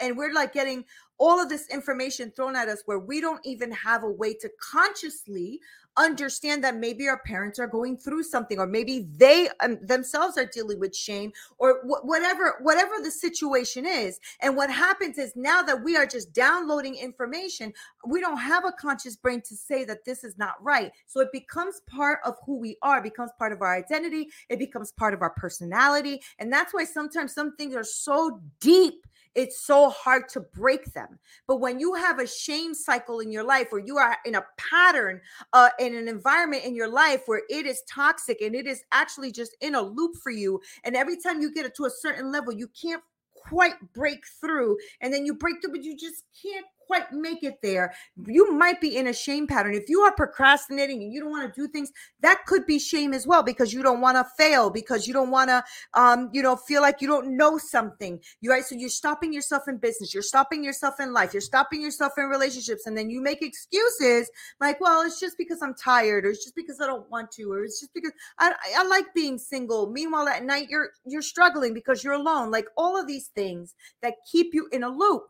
and 0.00 0.16
we're 0.16 0.32
like 0.32 0.52
getting 0.52 0.84
all 1.18 1.40
of 1.40 1.48
this 1.48 1.68
information 1.68 2.30
thrown 2.30 2.56
at 2.56 2.68
us 2.68 2.82
where 2.86 2.98
we 2.98 3.20
don't 3.20 3.44
even 3.44 3.70
have 3.70 4.02
a 4.02 4.10
way 4.10 4.34
to 4.34 4.50
consciously 4.60 5.60
understand 5.96 6.64
that 6.64 6.76
maybe 6.76 7.08
our 7.08 7.20
parents 7.20 7.58
are 7.58 7.68
going 7.68 7.96
through 7.96 8.22
something 8.22 8.58
or 8.58 8.66
maybe 8.66 9.06
they 9.16 9.48
um, 9.60 9.78
themselves 9.80 10.36
are 10.36 10.46
dealing 10.46 10.80
with 10.80 10.94
shame 10.94 11.32
or 11.58 11.82
wh- 11.82 12.04
whatever 12.04 12.56
whatever 12.62 12.94
the 13.02 13.10
situation 13.10 13.86
is. 13.86 14.18
And 14.40 14.56
what 14.56 14.70
happens 14.70 15.18
is 15.18 15.32
now 15.36 15.62
that 15.62 15.84
we 15.84 15.96
are 15.96 16.06
just 16.06 16.32
downloading 16.32 16.96
information 16.96 17.72
we 18.04 18.20
don't 18.20 18.38
have 18.38 18.64
a 18.64 18.72
conscious 18.72 19.16
brain 19.16 19.40
to 19.42 19.54
say 19.54 19.84
that 19.84 20.04
this 20.04 20.24
is 20.24 20.36
not 20.36 20.62
right. 20.62 20.90
So 21.06 21.20
it 21.20 21.30
becomes 21.32 21.80
part 21.88 22.18
of 22.24 22.34
who 22.44 22.56
we 22.58 22.76
are 22.82 23.00
becomes 23.00 23.30
part 23.38 23.52
of 23.52 23.62
our 23.62 23.74
identity 23.74 24.28
it 24.48 24.58
becomes 24.58 24.92
part 24.92 25.14
of 25.14 25.22
our 25.22 25.30
personality. 25.30 26.20
And 26.38 26.52
that's 26.52 26.74
why 26.74 26.84
sometimes 26.84 27.34
some 27.34 27.54
things 27.56 27.76
are 27.76 27.84
so 27.84 28.40
deep 28.60 29.06
it's 29.34 29.60
so 29.60 29.90
hard 29.90 30.28
to 30.30 30.40
break 30.40 30.92
them. 30.92 31.18
But 31.46 31.60
when 31.60 31.80
you 31.80 31.94
have 31.94 32.18
a 32.18 32.26
shame 32.26 32.74
cycle 32.74 33.20
in 33.20 33.32
your 33.32 33.44
life, 33.44 33.68
or 33.72 33.78
you 33.78 33.98
are 33.98 34.16
in 34.24 34.34
a 34.34 34.44
pattern, 34.56 35.20
uh, 35.52 35.70
in 35.78 35.94
an 35.94 36.08
environment 36.08 36.64
in 36.64 36.74
your 36.74 36.88
life 36.88 37.22
where 37.26 37.42
it 37.48 37.66
is 37.66 37.82
toxic 37.88 38.40
and 38.40 38.54
it 38.54 38.66
is 38.66 38.82
actually 38.92 39.32
just 39.32 39.56
in 39.60 39.74
a 39.74 39.82
loop 39.82 40.16
for 40.22 40.30
you, 40.30 40.60
and 40.84 40.96
every 40.96 41.16
time 41.16 41.40
you 41.40 41.52
get 41.52 41.66
it 41.66 41.74
to 41.76 41.84
a 41.86 41.90
certain 41.90 42.30
level, 42.30 42.52
you 42.52 42.68
can't 42.68 43.02
quite 43.34 43.74
break 43.92 44.24
through, 44.40 44.76
and 45.00 45.12
then 45.12 45.26
you 45.26 45.34
break 45.34 45.60
through, 45.60 45.72
but 45.72 45.84
you 45.84 45.96
just 45.96 46.24
can't 46.40 46.66
quite 46.86 47.12
make 47.12 47.42
it 47.42 47.60
there. 47.62 47.94
You 48.26 48.52
might 48.52 48.80
be 48.80 48.96
in 48.96 49.08
a 49.08 49.12
shame 49.12 49.46
pattern. 49.46 49.74
If 49.74 49.88
you 49.88 50.00
are 50.00 50.12
procrastinating 50.12 51.02
and 51.02 51.12
you 51.12 51.20
don't 51.20 51.30
want 51.30 51.52
to 51.52 51.60
do 51.60 51.68
things, 51.68 51.90
that 52.20 52.46
could 52.46 52.66
be 52.66 52.78
shame 52.78 53.12
as 53.12 53.26
well 53.26 53.42
because 53.42 53.72
you 53.72 53.82
don't 53.82 54.00
want 54.00 54.16
to 54.16 54.26
fail, 54.36 54.70
because 54.70 55.06
you 55.06 55.12
don't 55.12 55.30
want 55.30 55.50
to, 55.50 55.64
um, 55.94 56.30
you 56.32 56.42
know, 56.42 56.56
feel 56.56 56.82
like 56.82 57.00
you 57.00 57.08
don't 57.08 57.36
know 57.36 57.58
something. 57.58 58.20
You 58.40 58.50
right. 58.50 58.64
So 58.64 58.74
you're 58.74 58.88
stopping 58.88 59.32
yourself 59.32 59.64
in 59.68 59.78
business. 59.78 60.14
You're 60.14 60.22
stopping 60.22 60.64
yourself 60.64 61.00
in 61.00 61.12
life. 61.12 61.32
You're 61.32 61.40
stopping 61.40 61.82
yourself 61.82 62.12
in 62.18 62.24
relationships, 62.24 62.86
and 62.86 62.96
then 62.96 63.10
you 63.10 63.20
make 63.20 63.42
excuses 63.42 64.30
like, 64.60 64.80
well, 64.80 65.02
it's 65.02 65.20
just 65.20 65.36
because 65.38 65.62
I'm 65.62 65.74
tired, 65.74 66.24
or 66.24 66.30
it's 66.30 66.44
just 66.44 66.56
because 66.56 66.80
I 66.80 66.86
don't 66.86 67.10
want 67.10 67.30
to, 67.32 67.50
or 67.52 67.64
it's 67.64 67.80
just 67.80 67.94
because 67.94 68.12
I, 68.38 68.52
I 68.76 68.84
like 68.84 69.12
being 69.14 69.38
single. 69.38 69.90
Meanwhile, 69.90 70.28
at 70.28 70.44
night 70.44 70.68
you're 70.70 70.90
you're 71.04 71.22
struggling 71.22 71.74
because 71.74 72.02
you're 72.02 72.14
alone. 72.14 72.50
Like 72.50 72.66
all 72.76 72.98
of 73.00 73.06
these 73.06 73.28
things 73.28 73.74
that 74.02 74.14
keep 74.30 74.54
you 74.54 74.68
in 74.72 74.82
a 74.82 74.88
loop. 74.88 75.24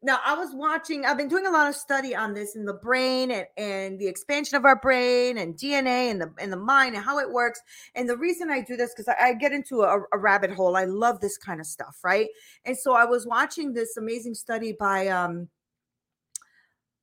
Now, 0.00 0.20
I 0.24 0.34
was 0.34 0.50
watching, 0.54 1.04
I've 1.04 1.16
been 1.16 1.28
doing 1.28 1.46
a 1.46 1.50
lot 1.50 1.68
of 1.68 1.74
study 1.74 2.14
on 2.14 2.32
this 2.32 2.54
in 2.54 2.64
the 2.64 2.74
brain 2.74 3.32
and, 3.32 3.46
and 3.56 3.98
the 3.98 4.06
expansion 4.06 4.56
of 4.56 4.64
our 4.64 4.76
brain 4.76 5.38
and 5.38 5.56
DNA 5.56 6.10
and 6.10 6.20
the 6.20 6.32
and 6.38 6.52
the 6.52 6.56
mind 6.56 6.94
and 6.94 7.04
how 7.04 7.18
it 7.18 7.28
works. 7.28 7.60
And 7.96 8.08
the 8.08 8.16
reason 8.16 8.48
I 8.48 8.60
do 8.60 8.76
this, 8.76 8.92
because 8.94 9.08
I, 9.08 9.30
I, 9.30 9.34
get 9.34 9.50
into 9.50 9.82
a, 9.82 10.00
a, 10.12 10.18
rabbit 10.18 10.52
hole. 10.52 10.76
I 10.76 10.84
love 10.84 11.20
this 11.20 11.36
kind 11.36 11.58
of 11.60 11.66
stuff, 11.66 11.98
right? 12.04 12.28
And 12.64 12.78
so 12.78 12.94
I 12.94 13.06
was 13.06 13.26
watching 13.26 13.72
this 13.72 13.96
amazing 13.96 14.34
study 14.34 14.72
by 14.78 15.08
um 15.08 15.48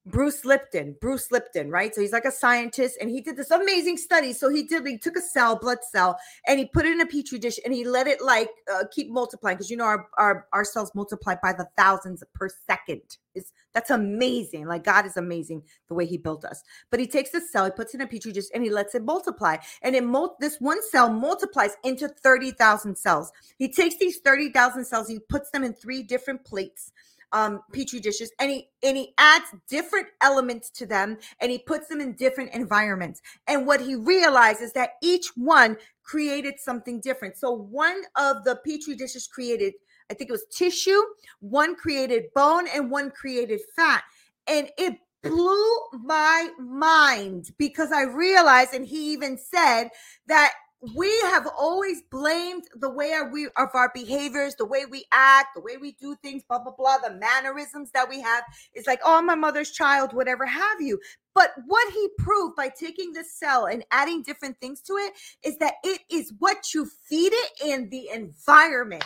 Bruce 0.07 0.45
Lipton, 0.45 0.95
Bruce 1.01 1.31
Lipton, 1.31 1.71
right? 1.71 1.93
So 1.93 1.99
he's 1.99 2.11
like 2.11 2.25
a 2.25 2.31
scientist 2.31 2.97
and 3.01 3.09
he 3.09 3.21
did 3.21 3.37
this 3.37 3.49
amazing 3.49 3.97
study. 3.97 4.33
So 4.33 4.49
he 4.49 4.61
did, 4.61 4.85
he 4.85 4.99
took 4.99 5.17
a 5.17 5.21
cell, 5.21 5.57
blood 5.57 5.79
cell, 5.83 6.19
and 6.45 6.59
he 6.59 6.65
put 6.65 6.85
it 6.85 6.91
in 6.91 7.01
a 7.01 7.07
petri 7.07 7.39
dish 7.39 7.59
and 7.65 7.73
he 7.73 7.85
let 7.85 8.05
it 8.05 8.21
like 8.21 8.49
uh, 8.71 8.83
keep 8.91 9.09
multiplying 9.09 9.57
because 9.57 9.71
you 9.71 9.77
know 9.77 9.85
our, 9.85 10.07
our 10.17 10.47
our 10.53 10.63
cells 10.63 10.91
multiply 10.93 11.35
by 11.41 11.53
the 11.53 11.67
thousands 11.75 12.23
per 12.35 12.49
second. 12.67 13.01
Is 13.33 13.51
that's 13.73 13.89
amazing. 13.89 14.67
Like 14.67 14.83
God 14.83 15.07
is 15.07 15.17
amazing 15.17 15.63
the 15.87 15.95
way 15.95 16.05
he 16.05 16.17
built 16.17 16.45
us. 16.45 16.61
But 16.91 16.99
he 16.99 17.07
takes 17.07 17.31
the 17.31 17.41
cell, 17.41 17.65
he 17.65 17.71
puts 17.71 17.93
it 17.93 17.99
in 17.99 18.05
a 18.05 18.07
petri 18.07 18.31
dish 18.31 18.45
and 18.53 18.63
he 18.63 18.69
lets 18.69 18.93
it 18.93 19.03
multiply. 19.03 19.57
And 19.81 19.95
it 19.95 20.03
mul- 20.03 20.37
this 20.39 20.57
one 20.59 20.81
cell 20.83 21.09
multiplies 21.09 21.71
into 21.83 22.07
30,000 22.07 22.95
cells. 22.95 23.31
He 23.57 23.71
takes 23.71 23.97
these 23.97 24.19
30,000 24.19 24.85
cells, 24.85 25.09
he 25.09 25.19
puts 25.19 25.49
them 25.49 25.63
in 25.63 25.73
three 25.73 26.03
different 26.03 26.45
plates 26.45 26.91
um, 27.35 27.59
petri 27.73 27.99
dishes 27.99 28.31
and 28.39 28.49
he 28.49 28.69
and 28.81 28.95
he 28.95 29.13
adds 29.17 29.45
different 29.69 30.07
elements 30.21 30.69
to 30.69 30.85
them 30.85 31.17
and 31.41 31.51
he 31.51 31.59
puts 31.59 31.89
them 31.89 31.99
in 31.99 32.13
different 32.13 32.53
environments. 32.53 33.21
And 33.47 33.67
what 33.67 33.81
he 33.81 33.95
realizes 33.95 34.67
is 34.67 34.73
that 34.73 34.91
each 35.03 35.27
one 35.35 35.75
created 36.01 36.55
something 36.59 37.01
different. 37.01 37.35
So 37.35 37.51
one 37.51 38.03
of 38.15 38.45
the 38.45 38.57
petri 38.65 38.95
dishes 38.95 39.27
created 39.27 39.73
i 40.09 40.13
think 40.13 40.29
it 40.29 40.33
was 40.33 40.45
tissue 40.55 41.01
one 41.39 41.75
created 41.75 42.25
bone 42.33 42.67
and 42.73 42.89
one 42.89 43.11
created 43.11 43.59
fat. 43.75 44.03
And 44.47 44.69
it 44.77 44.93
blew 45.21 45.75
my 46.03 46.49
mind 46.59 47.49
because 47.57 47.91
i 47.91 48.03
realized 48.03 48.73
and 48.75 48.85
he 48.85 49.11
even 49.11 49.37
said 49.39 49.89
that 50.27 50.53
we 50.93 51.09
have 51.21 51.47
always 51.57 52.01
blamed 52.11 52.63
the 52.75 52.89
way 52.89 53.17
we 53.31 53.47
of 53.57 53.69
our 53.73 53.91
behaviors, 53.93 54.55
the 54.55 54.65
way 54.65 54.85
we 54.85 55.05
act, 55.11 55.55
the 55.55 55.61
way 55.61 55.77
we 55.77 55.93
do 55.93 56.15
things, 56.21 56.43
blah 56.47 56.59
blah 56.59 56.73
blah, 56.77 56.97
the 56.97 57.15
mannerisms 57.15 57.91
that 57.91 58.09
we 58.09 58.21
have. 58.21 58.43
It's 58.73 58.87
like, 58.87 58.99
oh, 59.03 59.21
my 59.21 59.35
mother's 59.35 59.71
child, 59.71 60.13
whatever 60.13 60.45
have 60.45 60.81
you. 60.81 60.99
But 61.33 61.51
what 61.65 61.91
he 61.93 62.09
proved 62.17 62.55
by 62.55 62.69
taking 62.69 63.13
the 63.13 63.23
cell 63.23 63.65
and 63.65 63.83
adding 63.91 64.23
different 64.23 64.57
things 64.59 64.81
to 64.81 64.93
it 64.93 65.13
is 65.43 65.57
that 65.57 65.75
it 65.83 66.01
is 66.09 66.33
what 66.39 66.73
you 66.73 66.89
feed 67.09 67.33
it 67.33 67.51
in 67.65 67.89
the 67.89 68.09
environment. 68.13 69.03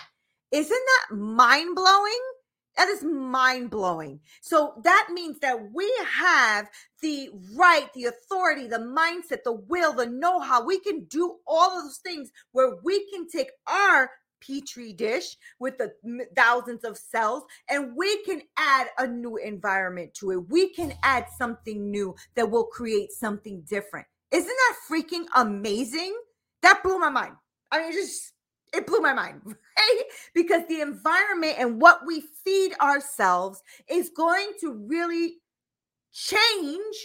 Isn't 0.52 0.70
that 0.70 1.16
mind 1.16 1.76
blowing? 1.76 2.20
That 2.78 2.88
is 2.88 3.04
mind 3.04 3.72
blowing. 3.72 4.22
So 4.42 4.74
that 4.84 5.10
means 5.12 5.40
that 5.40 5.72
we 5.74 5.94
have 6.14 6.70
the 7.02 7.30
right, 7.56 7.92
the 7.94 8.06
authority, 8.06 8.68
the 8.68 8.78
mindset, 8.78 9.44
the 9.44 9.54
will, 9.54 9.94
the 9.94 10.06
know 10.06 10.40
how. 10.40 10.64
We 10.64 10.80
can 10.80 11.04
do 11.06 11.38
all 11.46 11.78
of 11.78 11.84
those 11.84 11.98
things 11.98 12.32
where 12.52 12.78
we 12.84 13.10
can 13.12 13.28
take 13.28 13.52
our 13.68 14.10
petri 14.42 14.94
dish 14.94 15.36
with 15.60 15.78
the 15.78 15.92
thousands 16.36 16.84
of 16.84 16.98
cells 16.98 17.44
and 17.70 17.96
we 17.96 18.24
can 18.24 18.42
add 18.58 18.88
a 18.98 19.08
new 19.08 19.38
environment 19.38 20.14
to 20.14 20.32
it. 20.32 20.50
We 20.50 20.74
can 20.74 20.94
add 21.04 21.26
something 21.38 21.92
new 21.92 22.16
that 22.36 22.50
will 22.50 22.66
create 22.66 23.12
something 23.12 23.62
different. 23.68 24.08
Isn't 24.32 24.48
that 24.48 24.76
freaking 24.90 25.26
amazing? 25.36 26.16
That 26.62 26.82
blew 26.84 27.00
my 27.00 27.10
mind. 27.10 27.34
I 27.72 27.82
mean, 27.82 27.92
just 27.92 28.34
it 28.74 28.88
blew 28.88 29.00
my 29.00 29.14
mind, 29.14 29.42
right? 29.46 30.02
Because 30.34 30.64
the 30.68 30.82
environment 30.82 31.56
and 31.58 31.82
what 31.82 32.06
we 32.06 32.24
feed 32.44 32.74
ourselves 32.82 33.62
is 33.90 34.10
going 34.16 34.52
to 34.62 34.74
really 34.74 35.38
change 36.12 36.96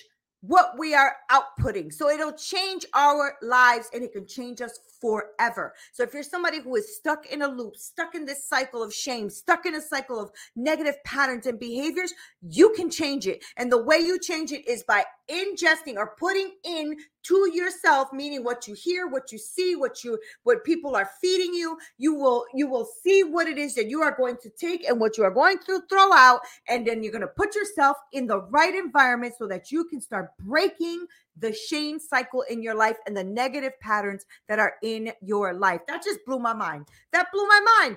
what 0.41 0.79
we 0.79 0.95
are 0.95 1.17
outputting. 1.31 1.93
So 1.93 2.11
it'll 2.11 2.33
change 2.33 2.85
our 2.95 3.35
lives 3.41 3.89
and 3.95 4.03
it 4.03 4.13
can 4.13 4.27
change 4.27 4.61
us 4.61 4.79
forever. 5.05 5.75
So 5.93 6.03
if 6.03 6.15
you're 6.15 6.23
somebody 6.23 6.61
who 6.61 6.77
is 6.77 6.97
stuck 6.97 7.27
in 7.27 7.43
a 7.43 7.47
loop, 7.47 7.77
stuck 7.77 8.15
in 8.15 8.25
this 8.25 8.49
cycle 8.49 8.83
of 8.83 8.95
shame, 8.95 9.29
stuck 9.29 9.67
in 9.67 9.75
a 9.75 9.81
cycle 9.83 10.19
of 10.19 10.31
negative 10.57 10.97
patterns 11.05 11.45
and 11.45 11.61
behaviors, 11.61 12.15
you 12.41 12.71
can 12.71 12.89
change 12.89 13.27
it. 13.27 13.45
And 13.59 13.71
the 13.71 13.83
way 13.83 13.99
you 13.99 14.19
change 14.19 14.51
it 14.51 14.67
is 14.67 14.83
by 14.83 15.05
ingesting 15.31 15.99
or 15.99 16.15
putting 16.19 16.53
in 16.65 16.97
to 17.25 17.51
yourself 17.55 18.09
meaning 18.13 18.45
what 18.45 18.69
you 18.69 18.75
hear 18.75 19.07
what 19.07 19.33
you 19.33 19.39
see 19.39 19.75
what 19.75 20.05
you 20.05 20.19
what 20.43 20.63
people 20.63 20.95
are 20.95 21.09
feeding 21.21 21.55
you 21.55 21.79
you 21.97 22.15
will 22.15 22.45
you 22.53 22.69
will 22.69 22.87
see 23.03 23.25
what 23.25 23.49
it 23.49 23.57
is 23.57 23.75
that 23.75 23.89
you 23.89 24.03
are 24.03 24.15
going 24.15 24.37
to 24.37 24.51
take 24.51 24.87
and 24.87 25.01
what 25.01 25.17
you 25.17 25.25
are 25.25 25.31
going 25.31 25.57
to 25.65 25.81
throw 25.89 26.13
out 26.13 26.41
and 26.69 26.87
then 26.87 27.03
you're 27.03 27.13
going 27.13 27.23
to 27.23 27.29
put 27.29 27.55
yourself 27.55 27.97
in 28.13 28.27
the 28.27 28.43
right 28.51 28.75
environment 28.75 29.33
so 29.39 29.47
that 29.49 29.73
you 29.73 29.85
can 29.85 30.01
start 30.01 30.29
breaking 30.41 31.07
the 31.39 31.53
shame 31.53 31.99
cycle 31.99 32.43
in 32.43 32.63
your 32.63 32.75
life 32.75 32.97
and 33.07 33.17
the 33.17 33.25
negative 33.25 33.73
patterns 33.81 34.25
that 34.49 34.59
are 34.59 34.75
in 34.83 35.13
your 35.23 35.55
life. 35.55 35.81
That 35.89 36.05
just 36.05 36.21
blew 36.27 36.39
my 36.39 36.55
mind. 36.55 36.87
That 37.13 37.33
blew 37.33 37.47
my 37.47 37.61
mind. 37.81 37.97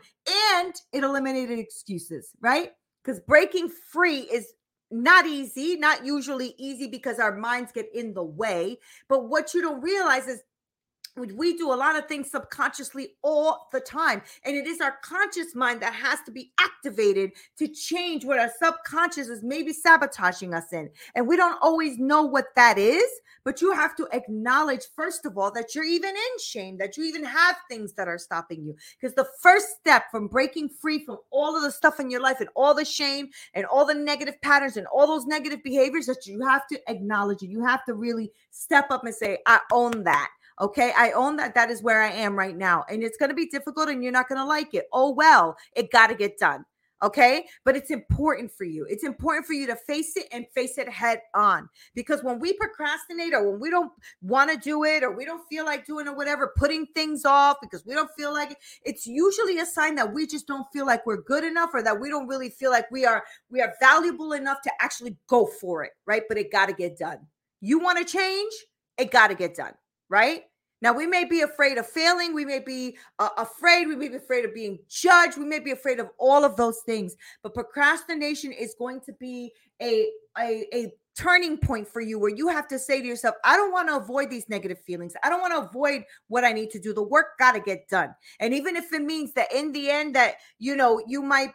And 0.56 0.74
it 0.94 1.04
eliminated 1.04 1.60
excuses 1.60 2.28
right? 2.42 2.72
Because 3.04 3.20
breaking 3.22 3.70
free 3.70 4.22
is 4.22 4.54
not 4.90 5.26
easy, 5.26 5.76
not 5.76 6.06
usually 6.06 6.56
easy 6.58 6.88
because 6.88 7.20
our 7.20 7.36
minds 7.36 7.72
get 7.72 7.88
in 7.94 8.14
the 8.14 8.24
way. 8.24 8.78
But 9.10 9.28
what 9.30 9.54
you 9.54 9.62
don't 9.62 9.82
realize 9.82 10.28
is 10.28 10.42
we 11.18 11.58
do 11.58 11.74
a 11.74 11.76
lot 11.76 11.96
of 11.96 12.08
things 12.08 12.32
subconsciously 12.32 13.16
all 13.24 13.68
the 13.72 13.80
time 13.80 14.22
and 14.46 14.56
it 14.56 14.68
is 14.68 14.82
our 14.82 14.98
conscious 15.04 15.56
mind 15.56 15.82
that 15.82 15.94
has 15.94 16.20
to 16.26 16.32
be 16.32 16.52
activated 16.60 17.32
to 17.58 17.68
change 17.68 18.24
what 18.24 18.40
our 18.40 18.52
subconscious 18.62 19.28
is 19.28 19.44
maybe 19.44 19.74
sabotaging 19.74 20.54
us 20.54 20.72
in 20.74 20.90
and 21.16 21.28
we 21.28 21.36
don't 21.36 21.58
always 21.62 21.98
know 21.98 22.24
what 22.24 22.46
that 22.56 22.78
is 22.78 23.06
but 23.44 23.62
you 23.62 23.72
have 23.72 23.96
to 23.96 24.08
acknowledge 24.12 24.84
first 24.96 25.26
of 25.26 25.38
all 25.38 25.52
that 25.52 25.74
you're 25.74 25.84
even 25.84 26.10
in 26.10 26.40
shame 26.40 26.78
that 26.78 26.98
you 26.98 27.04
even 27.04 27.24
have 27.24 27.56
things 27.70 27.94
that 27.94 28.08
are 28.08 28.18
stopping 28.18 28.64
you 28.64 28.76
because 29.00 29.16
the 29.16 29.28
first 29.42 29.68
step 29.80 30.04
from 30.12 30.28
breaking 30.28 30.70
free 30.70 31.04
from 31.04 31.18
all 31.32 31.56
of 31.56 31.64
the 31.64 31.72
stuff 31.72 32.00
in 32.00 32.12
your 32.12 32.22
life 32.22 32.40
and 32.40 32.50
all 32.56 32.74
the 32.74 32.86
shame 32.86 33.30
and 33.54 33.66
all 33.66 33.86
the 33.86 33.94
negative 33.94 34.40
patterns 34.42 34.78
and 34.78 34.88
all 34.88 35.08
those 35.08 35.26
negative 35.26 35.64
behaviors 35.64 36.06
that 36.06 36.26
you 36.26 36.46
have 36.46 36.68
to 36.68 36.80
acknowledge 36.88 37.42
it 37.42 37.50
you 37.50 37.64
have 37.64 37.84
to 37.86 37.94
really 37.94 38.32
step 38.52 38.92
up 38.92 39.04
and 39.04 39.16
say 39.16 39.38
i 39.48 39.60
own 39.72 40.04
that 40.04 40.30
Okay. 40.60 40.92
I 40.98 41.12
own 41.12 41.36
that. 41.38 41.54
That 41.56 41.70
is 41.70 41.84
where 41.84 42.02
I 42.02 42.12
am 42.12 42.36
right 42.36 42.56
now. 42.56 42.84
And 42.90 43.04
it's 43.04 43.18
going 43.18 43.30
to 43.30 43.36
be 43.36 43.48
difficult 43.48 43.90
and 43.90 44.04
you're 44.04 44.12
not 44.12 44.28
going 44.28 44.40
to 44.40 44.46
like 44.46 44.74
it. 44.74 44.88
Oh, 44.92 45.12
well, 45.12 45.56
it 45.76 45.92
got 45.92 46.08
to 46.08 46.16
get 46.16 46.38
done. 46.38 46.66
Okay. 47.04 47.46
But 47.64 47.76
it's 47.76 47.92
important 47.92 48.52
for 48.52 48.64
you. 48.64 48.88
It's 48.90 49.04
important 49.04 49.46
for 49.46 49.54
you 49.54 49.68
to 49.68 49.76
face 49.76 50.18
it 50.18 50.26
and 50.32 50.48
face 50.56 50.80
it 50.80 50.90
head 50.90 51.22
on. 51.36 51.70
Because 51.94 52.24
when 52.24 52.40
we 52.40 52.54
procrastinate 52.54 53.36
or 53.36 53.52
when 53.52 53.60
we 53.60 53.70
don't 53.70 53.92
want 54.24 54.50
to 54.50 54.58
do 54.58 54.84
it 54.84 55.04
or 55.04 55.16
we 55.16 55.26
don't 55.26 55.48
feel 55.48 55.64
like 55.64 55.86
doing 55.86 56.08
it, 56.08 56.16
whatever, 56.16 56.54
putting 56.58 56.88
things 56.96 57.24
off 57.24 57.58
because 57.62 57.86
we 57.86 57.94
don't 57.94 58.10
feel 58.18 58.34
like 58.34 58.52
it, 58.52 58.58
it's 58.84 59.06
usually 59.06 59.60
a 59.60 59.66
sign 59.66 59.94
that 59.94 60.12
we 60.12 60.26
just 60.26 60.48
don't 60.48 60.66
feel 60.74 60.88
like 60.88 61.06
we're 61.06 61.22
good 61.22 61.44
enough 61.44 61.70
or 61.72 61.84
that 61.84 62.00
we 62.00 62.10
don't 62.10 62.28
really 62.28 62.50
feel 62.50 62.72
like 62.72 62.90
we 62.90 63.06
are 63.06 63.24
we 63.52 63.62
are 63.62 63.76
valuable 63.80 64.34
enough 64.34 64.64
to 64.64 64.72
actually 64.82 65.16
go 65.28 65.46
for 65.46 65.84
it. 65.84 65.92
Right. 66.08 66.24
But 66.28 66.40
it 66.40 66.52
got 66.52 66.66
to 66.66 66.74
get 66.74 66.98
done. 66.98 67.20
You 67.62 67.78
want 67.78 68.00
to 68.00 68.06
change? 68.06 68.54
It 68.98 69.12
got 69.12 69.28
to 69.28 69.36
get 69.36 69.56
done 69.56 69.74
right? 70.10 70.44
Now, 70.82 70.94
we 70.94 71.08
may 71.08 71.26
be 71.26 71.42
afraid 71.42 71.78
of 71.78 71.88
failing. 71.88 72.36
We 72.36 72.46
may 72.46 72.60
be 72.60 72.98
uh, 73.18 73.30
afraid. 73.38 73.88
We 73.88 73.96
may 73.96 74.10
be 74.10 74.18
afraid 74.18 74.46
of 74.46 74.54
being 74.54 74.78
judged. 74.88 75.38
We 75.38 75.46
may 75.46 75.60
be 75.60 75.72
afraid 75.72 76.00
of 76.00 76.10
all 76.20 76.44
of 76.44 76.56
those 76.56 76.82
things. 76.86 77.16
But 77.42 77.56
procrastination 77.56 78.52
is 78.52 78.76
going 78.78 79.02
to 79.02 79.14
be 79.14 79.52
a, 79.82 80.10
a, 80.38 80.68
a 80.74 80.94
turning 81.18 81.58
point 81.58 81.88
for 81.88 82.00
you 82.00 82.20
where 82.20 82.30
you 82.30 82.48
have 82.48 82.68
to 82.68 82.78
say 82.78 83.02
to 83.02 83.08
yourself, 83.08 83.36
I 83.44 83.58
don't 83.58 83.72
want 83.72 83.88
to 83.90 83.98
avoid 83.98 84.30
these 84.30 84.48
negative 84.50 84.80
feelings. 84.80 85.14
I 85.24 85.30
don't 85.30 85.42
want 85.42 85.54
to 85.54 85.68
avoid 85.68 86.04
what 86.28 86.44
I 86.44 86.52
need 86.52 86.70
to 86.72 86.80
do. 86.80 86.94
The 86.94 87.02
work 87.02 87.40
got 87.40 87.54
to 87.54 87.60
get 87.60 87.90
done. 87.90 88.14
And 88.40 88.54
even 88.54 88.76
if 88.76 88.94
it 88.94 89.02
means 89.02 89.34
that 89.34 89.52
in 89.52 89.72
the 89.72 89.90
end 89.90 90.16
that, 90.16 90.36
you 90.60 90.76
know, 90.76 91.02
you 91.08 91.24
might 91.24 91.54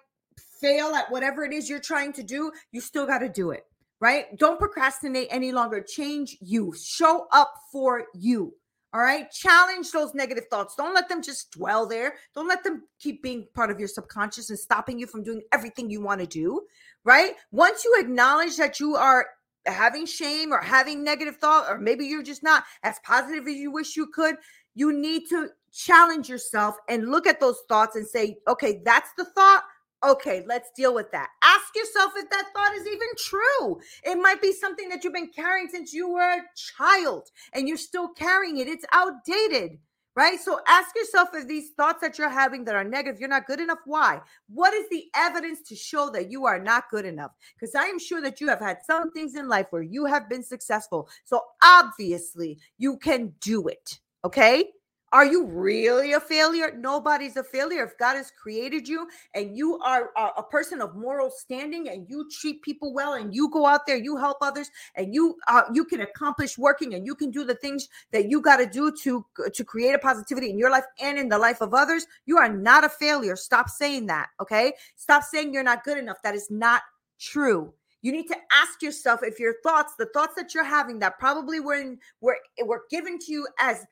fail 0.61 0.95
at 0.95 1.11
whatever 1.13 1.45
it 1.45 1.53
is 1.53 1.71
you're 1.71 1.79
trying 1.79 2.13
to 2.15 2.25
do, 2.25 2.51
you 2.73 2.81
still 2.81 3.07
got 3.07 3.19
to 3.19 3.29
do 3.29 3.53
it 3.53 3.67
right? 4.03 4.37
Don't 4.37 4.59
procrastinate 4.59 5.29
any 5.31 5.53
longer. 5.53 5.81
Change 5.81 6.37
you. 6.41 6.75
Show 6.77 7.29
up 7.31 7.55
for 7.71 8.07
you. 8.15 8.53
All 8.93 9.01
right. 9.01 9.31
Challenge 9.31 9.91
those 9.93 10.13
negative 10.13 10.47
thoughts. 10.51 10.75
Don't 10.75 10.93
let 10.93 11.09
them 11.09 11.23
just 11.23 11.53
dwell 11.53 11.87
there. 11.87 12.15
Don't 12.35 12.49
let 12.49 12.65
them 12.65 12.83
keep 12.99 13.23
being 13.23 13.47
part 13.55 13.71
of 13.71 13.79
your 13.79 13.87
subconscious 13.87 14.51
and 14.51 14.59
stopping 14.59 14.99
you 14.99 15.07
from 15.07 15.23
doing 15.23 15.41
everything 15.53 15.89
you 15.89 16.03
want 16.03 16.21
to 16.21 16.27
do. 16.27 16.63
Right. 17.05 17.35
Once 17.53 17.85
you 17.85 17.97
acknowledge 18.01 18.57
that 18.57 18.81
you 18.81 18.97
are 18.97 19.25
having 19.67 20.05
shame 20.05 20.53
or 20.53 20.61
having 20.61 21.05
negative 21.05 21.37
thought, 21.37 21.71
or 21.71 21.79
maybe 21.79 22.05
you're 22.05 22.25
just 22.25 22.43
not 22.43 22.65
as 22.83 22.99
positive 23.05 23.47
as 23.47 23.55
you 23.55 23.71
wish 23.71 23.97
you 23.97 24.09
could, 24.09 24.35
you 24.75 24.93
need 24.93 25.29
to 25.29 25.49
challenge 25.73 26.29
yourself 26.29 26.75
and 26.89 27.09
look 27.09 27.29
at 27.29 27.39
those 27.39 27.61
thoughts 27.69 27.95
and 27.95 28.07
say, 28.07 28.37
okay, 28.49 28.83
that's 28.85 29.11
the 29.17 29.27
thought. 29.27 29.63
Okay, 30.05 30.43
let's 30.49 30.71
deal 30.77 30.93
with 30.95 31.13
that. 31.13 31.29
Ask 31.45 31.77
yourself 31.77 32.13
if 32.17 32.29
that 32.31 32.49
thought 32.53 32.75
is 32.75 32.87
even 32.87 33.09
true. 33.17 33.81
It 34.03 34.17
might 34.17 34.43
be 34.43 34.53
something 34.53 34.89
that 34.89 35.05
you've 35.05 35.13
been 35.13 35.31
carrying 35.35 35.69
since 35.69 35.93
you 35.93 36.11
were 36.11 36.39
a 36.39 36.43
child 36.57 37.29
and 37.53 37.69
you're 37.69 37.77
still 37.77 38.09
carrying 38.09 38.59
it. 38.59 38.67
It's 38.67 38.85
outdated, 38.93 39.79
right? 40.17 40.41
So 40.41 40.59
ask 40.67 40.95
yourself 40.97 41.29
if 41.35 41.47
these 41.47 41.71
thoughts 41.77 42.01
that 42.01 42.19
you're 42.19 42.29
having 42.29 42.65
that 42.65 42.75
are 42.75 42.83
negative, 42.83 43.21
you're 43.21 43.29
not 43.29 43.47
good 43.47 43.61
enough. 43.61 43.79
Why? 43.85 44.21
What 44.49 44.75
is 44.75 44.89
the 44.91 45.05
evidence 45.15 45.61
to 45.69 45.77
show 45.77 46.11
that 46.11 46.33
you 46.33 46.47
are 46.47 46.59
not 46.59 46.91
good 46.91 47.05
enough? 47.05 47.31
Because 47.55 47.77
I 47.77 47.85
am 47.85 48.01
sure 48.01 48.21
that 48.23 48.41
you 48.41 48.49
have 48.49 48.61
had 48.61 48.79
some 48.85 49.13
things 49.13 49.37
in 49.37 49.49
life 49.49 49.69
where 49.71 49.83
you 49.83 50.07
have 50.07 50.29
been 50.29 50.43
successful. 50.43 51.09
So 51.25 51.43
obviously 51.63 52.59
you 52.77 52.97
can 52.97 53.35
do 53.41 53.69
it. 53.69 54.01
Okay. 54.25 54.65
Are 55.13 55.27
you 55.27 55.45
really 55.45 56.15
a 56.15 56.21
failure? 56.21 56.75
Nobody's 56.75 57.37
a 57.37 57.45
failure. 57.45 57.85
If 57.85 57.99
God 57.99 58.17
has 58.17 58.31
created 58.31 58.89
you 58.89 59.07
and 59.35 59.55
you 59.55 59.79
are 59.81 60.11
a 60.39 60.43
person 60.43 60.81
of 60.81 60.97
moral 60.97 61.31
standing 61.31 61.91
and 61.91 62.09
you 62.09 62.27
treat 62.31 62.63
people 62.63 62.95
well 62.95 63.15
and 63.15 63.35
you 63.35 63.51
go 63.51 63.67
out 63.67 63.87
there, 63.87 63.99
you 63.99 64.17
help 64.17 64.39
others 64.41 64.71
and 64.97 65.15
you 65.15 65.37
uh, 65.49 65.65
you 65.73 65.85
can 65.85 66.01
accomplish 66.01 66.57
working 66.57 66.95
and 66.95 67.05
you 67.05 67.15
can 67.15 67.31
do 67.31 67.45
the 67.45 67.57
things 67.57 67.89
that 68.13 68.31
you 68.31 68.41
got 68.41 68.57
to 68.57 68.67
do 68.67 68.91
to 69.03 69.25
to 69.53 69.65
create 69.65 69.95
a 69.95 69.99
positivity 69.99 70.49
in 70.49 70.59
your 70.59 70.71
life 70.71 70.85
and 70.99 71.19
in 71.19 71.29
the 71.29 71.39
life 71.39 71.61
of 71.61 71.75
others, 71.75 72.07
you 72.25 72.39
are 72.39 72.49
not 72.49 72.83
a 72.83 72.89
failure. 72.89 73.37
Stop 73.37 73.69
saying 73.69 74.07
that, 74.07 74.29
okay? 74.41 74.73
Stop 74.97 75.25
saying 75.25 75.53
you're 75.53 75.63
not 75.63 75.85
good 75.85 75.99
enough. 75.99 76.23
That 76.25 76.35
is 76.35 76.51
not 76.51 76.83
true. 77.21 77.75
You 78.03 78.11
need 78.11 78.27
to 78.29 78.37
ask 78.53 78.83
yourself 78.83 79.21
if 79.23 79.39
your 79.39 79.55
thoughts, 79.63 79.95
the 79.97 80.07
thoughts 80.07 80.35
that 80.35 80.55
you're 80.55 80.65
having 80.65 80.99
that 80.99 81.21
probably 81.21 81.61
were 81.61 81.77
in, 81.77 81.99
were 82.21 82.37
were 82.65 82.83
given 82.91 83.19
to 83.21 83.33
you 83.33 83.47
as 83.61 83.85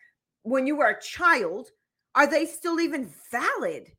when 0.43 0.67
you 0.67 0.77
were 0.77 0.89
a 0.89 1.01
child, 1.01 1.69
are 2.15 2.27
they 2.27 2.47
still 2.47 2.81
even 2.81 3.13
valid? 3.31 3.93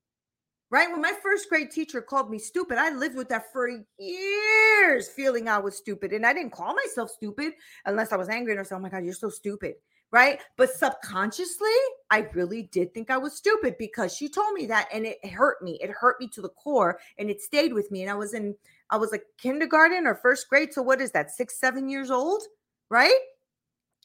Right? 0.69 0.89
When 0.89 1.01
my 1.01 1.13
first 1.21 1.49
grade 1.49 1.69
teacher 1.69 2.01
called 2.01 2.29
me 2.29 2.39
stupid, 2.39 2.77
I 2.77 2.91
lived 2.91 3.15
with 3.17 3.27
that 3.29 3.51
for 3.51 3.69
years, 3.99 5.09
feeling 5.09 5.49
I 5.49 5.57
was 5.57 5.75
stupid. 5.75 6.13
And 6.13 6.25
I 6.25 6.31
didn't 6.33 6.53
call 6.53 6.73
myself 6.73 7.09
stupid 7.09 7.53
unless 7.85 8.13
I 8.13 8.15
was 8.15 8.29
angry 8.29 8.53
and 8.53 8.59
I 8.59 8.63
said, 8.63 8.75
Oh 8.75 8.79
my 8.79 8.89
God, 8.89 9.03
you're 9.03 9.13
so 9.13 9.29
stupid. 9.29 9.75
Right. 10.13 10.39
But 10.57 10.71
subconsciously, 10.71 11.71
I 12.09 12.27
really 12.33 12.63
did 12.63 12.93
think 12.93 13.09
I 13.09 13.17
was 13.17 13.33
stupid 13.35 13.75
because 13.79 14.13
she 14.13 14.27
told 14.27 14.53
me 14.53 14.65
that 14.65 14.89
and 14.93 15.05
it 15.05 15.25
hurt 15.25 15.61
me. 15.61 15.77
It 15.81 15.89
hurt 15.89 16.19
me 16.19 16.27
to 16.29 16.41
the 16.41 16.49
core 16.49 16.99
and 17.17 17.29
it 17.29 17.41
stayed 17.41 17.73
with 17.73 17.91
me. 17.91 18.01
And 18.01 18.11
I 18.11 18.15
was 18.15 18.33
in, 18.33 18.55
I 18.89 18.97
was 18.97 19.11
like 19.11 19.23
kindergarten 19.37 20.05
or 20.05 20.15
first 20.15 20.49
grade. 20.49 20.73
So 20.73 20.81
what 20.81 20.99
is 20.99 21.11
that, 21.11 21.31
six, 21.31 21.59
seven 21.59 21.87
years 21.87 22.11
old? 22.11 22.43
Right. 22.89 23.17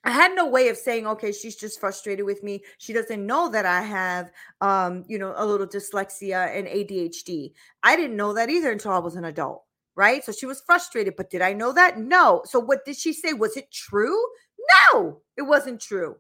I 0.07 0.11
had 0.11 0.37
no 0.37 0.47
way 0.47 0.69
of 0.69 0.77
saying, 0.77 1.05
okay, 1.05 1.33
she's 1.33 1.57
just 1.57 1.81
frustrated 1.81 2.25
with 2.25 2.45
me. 2.45 2.63
She 2.79 2.93
doesn't 2.93 3.27
know 3.27 3.51
that 3.51 3.67
I 3.67 3.83
have, 3.83 4.31
um, 4.61 5.05
you 5.09 5.19
know, 5.19 5.35
a 5.37 5.45
little 5.45 5.67
dyslexia 5.67 6.57
and 6.57 6.69
ADHD. 6.69 7.51
I 7.83 7.97
didn't 7.97 8.17
know 8.17 8.33
that 8.35 8.49
either 8.49 8.71
until 8.71 8.93
I 8.93 8.99
was 8.99 9.17
an 9.17 9.25
adult, 9.25 9.65
right? 9.97 10.25
So 10.25 10.31
she 10.31 10.47
was 10.47 10.63
frustrated, 10.65 11.15
but 11.17 11.29
did 11.29 11.43
I 11.43 11.53
know 11.55 11.73
that? 11.73 11.99
No. 11.99 12.43
So 12.45 12.61
what 12.61 12.85
did 12.85 12.97
she 12.97 13.13
say? 13.13 13.33
Was 13.33 13.57
it 13.57 13.73
true? 13.73 14.17
No, 14.93 15.23
it 15.37 15.43
wasn't 15.43 15.81
true. 15.81 16.15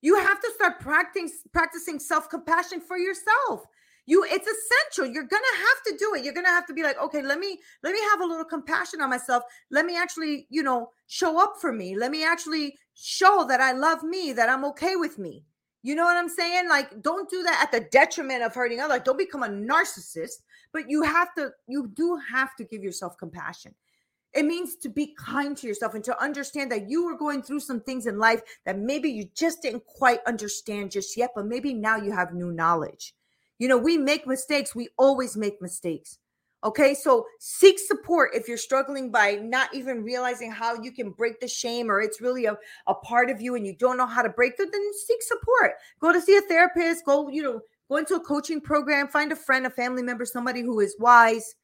You 0.00 0.16
have 0.16 0.40
to 0.40 0.50
start 0.54 0.80
practicing 0.80 1.30
practicing 1.52 1.98
self 1.98 2.30
compassion 2.30 2.80
for 2.80 2.96
yourself 2.96 3.66
you 4.06 4.24
it's 4.24 4.46
essential 4.46 5.12
you're 5.12 5.24
gonna 5.24 5.42
have 5.56 5.82
to 5.86 5.96
do 5.96 6.14
it 6.14 6.24
you're 6.24 6.34
gonna 6.34 6.48
have 6.48 6.66
to 6.66 6.74
be 6.74 6.82
like 6.82 7.00
okay 7.00 7.22
let 7.22 7.38
me 7.38 7.58
let 7.82 7.92
me 7.92 8.00
have 8.10 8.20
a 8.20 8.24
little 8.24 8.44
compassion 8.44 9.00
on 9.00 9.08
myself 9.08 9.44
let 9.70 9.86
me 9.86 9.96
actually 9.96 10.46
you 10.50 10.62
know 10.62 10.90
show 11.06 11.40
up 11.40 11.54
for 11.60 11.72
me 11.72 11.96
let 11.96 12.10
me 12.10 12.24
actually 12.24 12.74
show 12.94 13.44
that 13.48 13.60
i 13.60 13.72
love 13.72 14.02
me 14.02 14.32
that 14.32 14.48
i'm 14.48 14.64
okay 14.64 14.96
with 14.96 15.18
me 15.18 15.44
you 15.82 15.94
know 15.94 16.04
what 16.04 16.16
i'm 16.16 16.28
saying 16.28 16.68
like 16.68 17.02
don't 17.02 17.30
do 17.30 17.42
that 17.42 17.60
at 17.62 17.72
the 17.72 17.88
detriment 17.90 18.42
of 18.42 18.54
hurting 18.54 18.80
others 18.80 18.90
like 18.90 19.04
don't 19.04 19.18
become 19.18 19.42
a 19.42 19.48
narcissist 19.48 20.42
but 20.72 20.88
you 20.88 21.02
have 21.02 21.34
to 21.34 21.50
you 21.66 21.88
do 21.94 22.18
have 22.30 22.54
to 22.56 22.64
give 22.64 22.82
yourself 22.82 23.16
compassion 23.18 23.74
it 24.34 24.46
means 24.46 24.76
to 24.76 24.88
be 24.88 25.14
kind 25.18 25.56
to 25.58 25.66
yourself 25.66 25.94
and 25.94 26.04
to 26.04 26.22
understand 26.22 26.72
that 26.72 26.88
you 26.88 27.04
were 27.04 27.16
going 27.16 27.42
through 27.42 27.60
some 27.60 27.80
things 27.80 28.06
in 28.06 28.18
life 28.18 28.40
that 28.64 28.78
maybe 28.78 29.10
you 29.10 29.28
just 29.34 29.60
didn't 29.60 29.84
quite 29.84 30.20
understand 30.26 30.90
just 30.90 31.16
yet, 31.16 31.32
but 31.34 31.46
maybe 31.46 31.74
now 31.74 31.96
you 31.96 32.12
have 32.12 32.32
new 32.32 32.50
knowledge. 32.50 33.14
You 33.58 33.68
know, 33.68 33.76
we 33.76 33.98
make 33.98 34.26
mistakes. 34.26 34.74
We 34.74 34.88
always 34.96 35.36
make 35.36 35.60
mistakes. 35.60 36.18
Okay, 36.64 36.94
so 36.94 37.26
seek 37.40 37.78
support 37.78 38.30
if 38.34 38.46
you're 38.46 38.56
struggling 38.56 39.10
by 39.10 39.32
not 39.32 39.74
even 39.74 40.04
realizing 40.04 40.50
how 40.50 40.80
you 40.80 40.92
can 40.92 41.10
break 41.10 41.40
the 41.40 41.48
shame 41.48 41.90
or 41.90 42.00
it's 42.00 42.20
really 42.20 42.44
a, 42.44 42.56
a 42.86 42.94
part 42.94 43.30
of 43.30 43.40
you 43.40 43.56
and 43.56 43.66
you 43.66 43.74
don't 43.76 43.96
know 43.96 44.06
how 44.06 44.22
to 44.22 44.28
break 44.28 44.52
it, 44.58 44.70
then 44.70 44.90
seek 45.06 45.22
support. 45.22 45.72
Go 46.00 46.12
to 46.12 46.20
see 46.20 46.36
a 46.36 46.40
therapist, 46.42 47.04
go, 47.04 47.28
you 47.28 47.42
know, 47.42 47.60
go 47.88 47.96
into 47.96 48.14
a 48.14 48.20
coaching 48.20 48.60
program, 48.60 49.08
find 49.08 49.32
a 49.32 49.36
friend, 49.36 49.66
a 49.66 49.70
family 49.70 50.02
member, 50.02 50.24
somebody 50.24 50.60
who 50.60 50.78
is 50.78 50.94
wise 51.00 51.56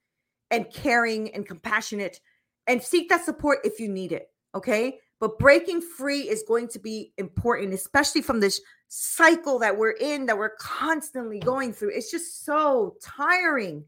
and 0.51 0.69
caring 0.73 1.33
and 1.33 1.47
compassionate, 1.47 2.21
and 2.67 2.83
seek 2.83 3.09
that 3.09 3.25
support 3.25 3.61
if 3.65 3.79
you 3.79 3.89
need 3.89 4.11
it. 4.11 4.31
Okay. 4.55 4.99
But 5.21 5.39
breaking 5.39 5.81
free 5.81 6.29
is 6.29 6.45
going 6.47 6.69
to 6.69 6.79
be 6.79 7.13
important, 7.19 7.75
especially 7.75 8.23
from 8.23 8.41
this 8.41 8.61
cycle 8.89 9.59
that 9.59 9.77
we're 9.77 9.93
in, 9.93 10.27
that 10.27 10.39
we're 10.39 10.57
constantly 10.61 11.41
going 11.41 11.73
through. 11.73 11.91
It's 11.91 12.11
just 12.11 12.45
so 12.45 12.97
tiring, 13.03 13.85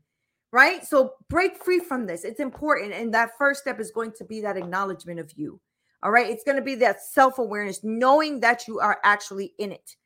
right? 0.53 0.85
So 0.85 1.15
break 1.29 1.63
free 1.63 1.79
from 1.79 2.07
this. 2.07 2.25
It's 2.25 2.41
important. 2.41 2.93
And 2.93 3.13
that 3.15 3.37
first 3.39 3.61
step 3.61 3.81
is 3.81 3.91
going 3.91 4.13
to 4.19 4.25
be 4.25 4.41
that 4.41 4.57
acknowledgement 4.57 5.21
of 5.21 5.33
you. 5.37 5.61
All 6.03 6.11
right. 6.11 6.31
It's 6.31 6.45
going 6.45 6.57
to 6.57 6.63
be 6.63 6.77
that 6.77 7.03
self 7.03 7.39
awareness, 7.39 7.81
knowing 7.83 8.41
that 8.41 8.67
you 8.67 8.81
are 8.81 8.99
actually 9.05 9.55
in 9.59 9.73
it. 9.73 9.97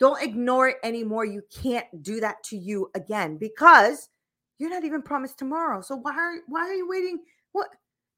Don't 0.00 0.22
ignore 0.22 0.68
it 0.68 0.78
anymore. 0.82 1.24
You 1.24 1.42
can't 1.52 1.86
do 2.02 2.20
that 2.20 2.42
to 2.44 2.56
you 2.56 2.90
again 2.94 3.36
because 3.36 4.08
you're 4.58 4.70
not 4.70 4.84
even 4.84 5.02
promised 5.02 5.38
tomorrow. 5.38 5.80
So 5.80 5.96
why 5.96 6.12
are 6.12 6.34
why 6.48 6.62
are 6.62 6.74
you 6.74 6.88
waiting? 6.88 7.20
What 7.52 7.68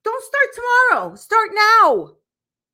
Don't 0.05 0.25
start 0.25 0.47
tomorrow. 0.91 1.15
Start 1.17 1.51
now. 1.55 2.11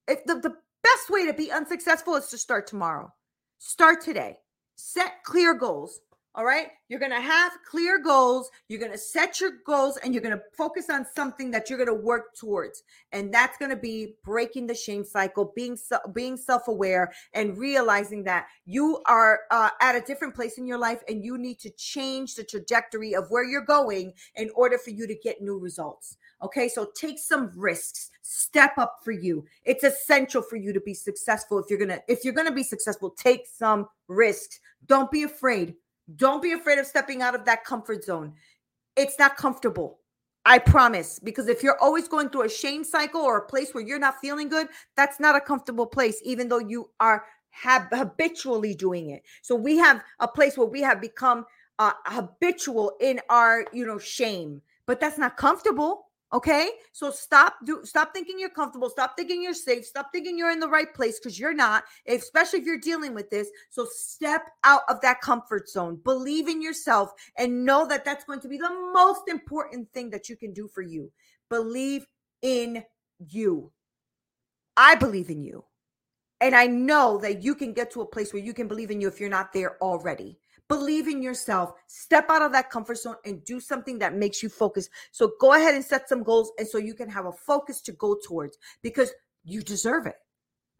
If 0.06 0.24
the, 0.26 0.34
the 0.36 0.54
best 0.82 1.10
way 1.10 1.26
to 1.26 1.32
be 1.32 1.50
unsuccessful 1.50 2.16
is 2.16 2.26
to 2.28 2.38
start 2.38 2.66
tomorrow. 2.66 3.12
Start 3.58 4.02
today. 4.02 4.38
Set 4.76 5.24
clear 5.24 5.54
goals. 5.54 6.00
All 6.36 6.44
right. 6.44 6.68
You're 6.88 7.00
going 7.00 7.10
to 7.10 7.20
have 7.20 7.52
clear 7.68 8.00
goals. 8.00 8.50
You're 8.68 8.78
going 8.78 8.92
to 8.92 8.98
set 8.98 9.40
your 9.40 9.50
goals 9.66 9.96
and 9.96 10.14
you're 10.14 10.22
going 10.22 10.36
to 10.36 10.42
focus 10.56 10.88
on 10.88 11.04
something 11.16 11.50
that 11.50 11.68
you're 11.68 11.76
going 11.76 11.88
to 11.88 12.04
work 12.04 12.36
towards. 12.36 12.84
And 13.10 13.34
that's 13.34 13.58
going 13.58 13.72
to 13.72 13.76
be 13.76 14.14
breaking 14.24 14.68
the 14.68 14.74
shame 14.74 15.04
cycle, 15.04 15.52
being, 15.56 15.76
being 16.14 16.36
self-aware 16.36 17.12
and 17.34 17.58
realizing 17.58 18.22
that 18.24 18.46
you 18.64 19.02
are 19.06 19.40
uh, 19.50 19.70
at 19.80 19.96
a 19.96 20.00
different 20.02 20.36
place 20.36 20.56
in 20.56 20.68
your 20.68 20.78
life 20.78 21.02
and 21.08 21.24
you 21.24 21.36
need 21.36 21.58
to 21.60 21.70
change 21.70 22.36
the 22.36 22.44
trajectory 22.44 23.12
of 23.12 23.28
where 23.30 23.44
you're 23.44 23.64
going 23.64 24.12
in 24.36 24.50
order 24.54 24.78
for 24.78 24.90
you 24.90 25.08
to 25.08 25.16
get 25.16 25.42
new 25.42 25.58
results. 25.58 26.16
Okay. 26.44 26.68
So 26.68 26.92
take 26.94 27.18
some 27.18 27.50
risks, 27.56 28.08
step 28.22 28.78
up 28.78 28.98
for 29.02 29.10
you. 29.10 29.44
It's 29.64 29.82
essential 29.82 30.42
for 30.42 30.54
you 30.54 30.72
to 30.72 30.80
be 30.80 30.94
successful. 30.94 31.58
If 31.58 31.70
you're 31.70 31.78
going 31.78 31.88
to, 31.88 32.02
if 32.06 32.24
you're 32.24 32.34
going 32.34 32.46
to 32.46 32.54
be 32.54 32.62
successful, 32.62 33.10
take 33.10 33.48
some 33.52 33.88
risks. 34.06 34.60
Don't 34.86 35.10
be 35.10 35.24
afraid 35.24 35.74
don't 36.16 36.42
be 36.42 36.52
afraid 36.52 36.78
of 36.78 36.86
stepping 36.86 37.22
out 37.22 37.34
of 37.34 37.44
that 37.44 37.64
comfort 37.64 38.04
zone. 38.04 38.34
It's 38.96 39.18
not 39.18 39.36
comfortable. 39.36 39.98
I 40.46 40.58
promise. 40.58 41.18
Because 41.18 41.48
if 41.48 41.62
you're 41.62 41.80
always 41.80 42.08
going 42.08 42.30
through 42.30 42.42
a 42.42 42.48
shame 42.48 42.84
cycle 42.84 43.20
or 43.20 43.38
a 43.38 43.46
place 43.46 43.72
where 43.72 43.84
you're 43.84 43.98
not 43.98 44.20
feeling 44.20 44.48
good, 44.48 44.68
that's 44.96 45.20
not 45.20 45.36
a 45.36 45.40
comfortable 45.40 45.86
place, 45.86 46.20
even 46.24 46.48
though 46.48 46.58
you 46.58 46.90
are 46.98 47.24
hab- 47.50 47.92
habitually 47.92 48.74
doing 48.74 49.10
it. 49.10 49.22
So 49.42 49.54
we 49.54 49.76
have 49.78 50.02
a 50.18 50.28
place 50.28 50.56
where 50.56 50.66
we 50.66 50.80
have 50.82 51.00
become 51.00 51.44
uh, 51.78 51.92
habitual 52.06 52.92
in 53.00 53.20
our, 53.28 53.66
you 53.72 53.86
know, 53.86 53.98
shame, 53.98 54.60
but 54.86 55.00
that's 55.00 55.18
not 55.18 55.36
comfortable. 55.36 56.09
Okay. 56.32 56.70
So 56.92 57.10
stop 57.10 57.54
do 57.64 57.80
stop 57.84 58.12
thinking 58.14 58.38
you're 58.38 58.50
comfortable. 58.50 58.88
Stop 58.88 59.16
thinking 59.16 59.42
you're 59.42 59.52
safe. 59.52 59.84
Stop 59.84 60.10
thinking 60.12 60.38
you're 60.38 60.52
in 60.52 60.60
the 60.60 60.68
right 60.68 60.92
place 60.94 61.18
because 61.18 61.38
you're 61.38 61.54
not, 61.54 61.84
especially 62.06 62.60
if 62.60 62.64
you're 62.64 62.78
dealing 62.78 63.14
with 63.14 63.30
this. 63.30 63.48
So 63.70 63.86
step 63.90 64.42
out 64.62 64.82
of 64.88 65.00
that 65.00 65.20
comfort 65.20 65.68
zone. 65.68 66.00
Believe 66.04 66.48
in 66.48 66.62
yourself 66.62 67.12
and 67.36 67.64
know 67.64 67.86
that 67.88 68.04
that's 68.04 68.24
going 68.24 68.40
to 68.40 68.48
be 68.48 68.58
the 68.58 68.90
most 68.92 69.22
important 69.28 69.92
thing 69.92 70.10
that 70.10 70.28
you 70.28 70.36
can 70.36 70.52
do 70.52 70.68
for 70.68 70.82
you. 70.82 71.10
Believe 71.48 72.06
in 72.42 72.84
you. 73.18 73.72
I 74.76 74.94
believe 74.94 75.30
in 75.30 75.42
you. 75.42 75.64
And 76.40 76.54
I 76.54 76.66
know 76.66 77.18
that 77.18 77.42
you 77.42 77.54
can 77.54 77.74
get 77.74 77.90
to 77.92 78.00
a 78.00 78.06
place 78.06 78.32
where 78.32 78.42
you 78.42 78.54
can 78.54 78.66
believe 78.66 78.90
in 78.90 79.00
you 79.00 79.08
if 79.08 79.20
you're 79.20 79.28
not 79.28 79.52
there 79.52 79.76
already. 79.82 80.38
Believe 80.70 81.08
in 81.08 81.20
yourself. 81.20 81.72
Step 81.88 82.30
out 82.30 82.42
of 82.42 82.52
that 82.52 82.70
comfort 82.70 82.96
zone 82.96 83.16
and 83.24 83.44
do 83.44 83.58
something 83.58 83.98
that 83.98 84.14
makes 84.14 84.40
you 84.40 84.48
focus. 84.48 84.88
So 85.10 85.32
go 85.40 85.54
ahead 85.54 85.74
and 85.74 85.84
set 85.84 86.08
some 86.08 86.22
goals 86.22 86.52
and 86.60 86.68
so 86.68 86.78
you 86.78 86.94
can 86.94 87.08
have 87.08 87.26
a 87.26 87.32
focus 87.32 87.80
to 87.82 87.92
go 87.92 88.16
towards 88.24 88.56
because 88.80 89.10
you 89.42 89.62
deserve 89.62 90.06
it. 90.06 90.14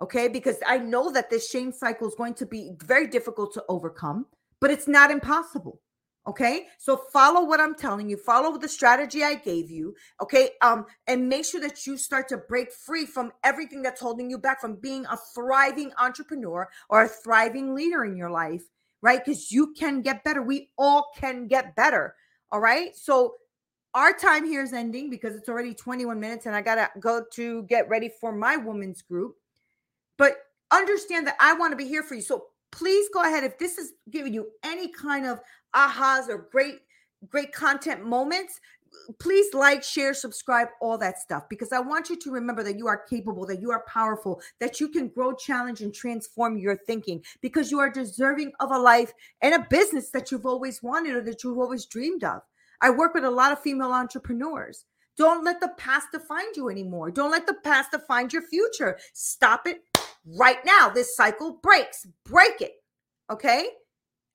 Okay? 0.01 0.29
Because 0.29 0.59
I 0.65 0.79
know 0.79 1.11
that 1.11 1.29
this 1.29 1.51
shame 1.51 1.73
cycle 1.73 2.07
is 2.07 2.15
going 2.15 2.35
to 2.35 2.47
be 2.47 2.71
very 2.85 3.09
difficult 3.09 3.53
to 3.55 3.65
overcome, 3.69 4.27
but 4.61 4.71
it's 4.71 4.87
not 4.87 5.11
impossible. 5.11 5.81
Okay. 6.29 6.67
So 6.79 6.97
follow 7.13 7.45
what 7.45 7.59
I'm 7.59 7.75
telling 7.75 8.09
you, 8.09 8.17
follow 8.17 8.57
the 8.57 8.69
strategy 8.69 9.25
I 9.25 9.35
gave 9.35 9.71
you. 9.71 9.97
Okay. 10.23 10.51
Um, 10.63 10.87
and 11.09 11.29
make 11.29 11.47
sure 11.47 11.61
that 11.63 11.85
you 11.85 11.97
start 11.97 12.29
to 12.29 12.37
break 12.37 12.71
free 12.73 13.07
from 13.07 13.33
everything 13.43 13.83
that's 13.83 14.01
holding 14.01 14.31
you 14.31 14.39
back 14.39 14.61
from 14.61 14.77
being 14.77 15.05
a 15.07 15.17
thriving 15.35 15.91
entrepreneur 15.99 16.69
or 16.89 17.03
a 17.03 17.09
thriving 17.09 17.75
leader 17.75 18.05
in 18.05 18.17
your 18.17 18.31
life 18.31 18.63
right? 19.03 19.25
Because 19.25 19.51
you 19.51 19.73
can 19.75 20.03
get 20.03 20.25
better. 20.25 20.43
We 20.43 20.71
all 20.79 21.11
can 21.17 21.47
get 21.47 21.75
better. 21.77 22.15
All 22.51 22.61
right. 22.61 22.97
So 22.97 23.35
our 23.95 24.13
time 24.13 24.45
here 24.45 24.63
is 24.63 24.73
ending 24.73 25.11
because 25.11 25.35
it's 25.35 25.49
already 25.49 25.75
21 25.75 26.19
minutes 26.21 26.47
and 26.47 26.55
I 26.55 26.63
got 26.63 26.77
to 26.77 26.89
go 27.01 27.25
to 27.35 27.63
get 27.65 27.89
ready 27.89 28.11
for 28.21 28.33
my 28.33 28.57
women's 28.57 29.03
group. 29.03 29.37
But 30.17 30.37
understand 30.71 31.27
that 31.27 31.37
I 31.41 31.55
want 31.55 31.73
to 31.73 31.77
be 31.77 31.87
here 31.87 32.03
for 32.03 32.15
you. 32.15 32.23
So 32.23 32.47
please 32.71 33.09
go 33.13 33.23
ahead. 33.23 33.45
If 33.45 33.59
this 33.59 33.79
is 33.79 33.93
giving 34.11 34.33
you 34.33 34.49
any 34.63 34.89
kind 34.89 35.27
of 35.27 35.41
ahas 35.75 36.29
or 36.29 36.49
great, 36.53 36.81
great 37.29 37.53
content 37.53 38.05
moments, 38.05 38.61
please 39.19 39.53
like, 39.55 39.83
share, 39.83 40.15
subscribe, 40.15 40.69
all 40.81 40.99
that 40.99 41.19
stuff, 41.19 41.49
because 41.49 41.73
I 41.73 41.81
want 41.81 42.11
you 42.11 42.17
to 42.17 42.31
remember 42.31 42.63
that 42.63 42.79
you 42.79 42.87
are 42.87 43.05
capable, 43.09 43.47
that 43.47 43.61
you 43.61 43.71
are 43.71 43.85
powerful, 43.87 44.41
that 44.59 44.81
you 44.81 44.89
can 44.89 45.09
grow, 45.09 45.33
challenge, 45.33 45.81
and 45.81 45.95
transform 45.95 46.59
your 46.59 46.77
thinking 46.77 47.23
because 47.41 47.71
you 47.71 47.79
are 47.79 47.91
deserving 47.91 48.53
of 48.61 48.71
a 48.71 48.79
life 48.79 49.13
and 49.43 49.55
a 49.55 49.67
business 49.71 50.11
that 50.11 50.31
you've 50.31 50.47
always 50.47 50.83
wanted 50.83 51.15
or 51.15 51.23
that 51.23 51.43
you've 51.45 51.59
always 51.59 51.87
dreamed 51.87 52.25
of. 52.25 52.43
I 52.81 52.91
work 52.91 53.15
with 53.15 53.25
a 53.25 53.31
lot 53.31 53.53
of 53.53 53.61
female 53.61 53.93
entrepreneurs. 53.93 54.85
Don't 55.17 55.45
let 55.45 55.61
the 55.61 55.73
past 55.77 56.09
define 56.13 56.47
you 56.57 56.71
anymore. 56.71 57.11
Don't 57.11 57.31
let 57.31 57.47
the 57.47 57.57
past 57.63 57.91
define 57.91 58.29
your 58.33 58.43
future. 58.43 58.99
Stop 59.13 59.67
it 59.67 59.83
right 60.39 60.65
now. 60.65 60.89
This 60.89 61.15
cycle 61.15 61.59
breaks. 61.63 62.07
Break 62.25 62.61
it. 62.61 62.73
Okay? 63.31 63.69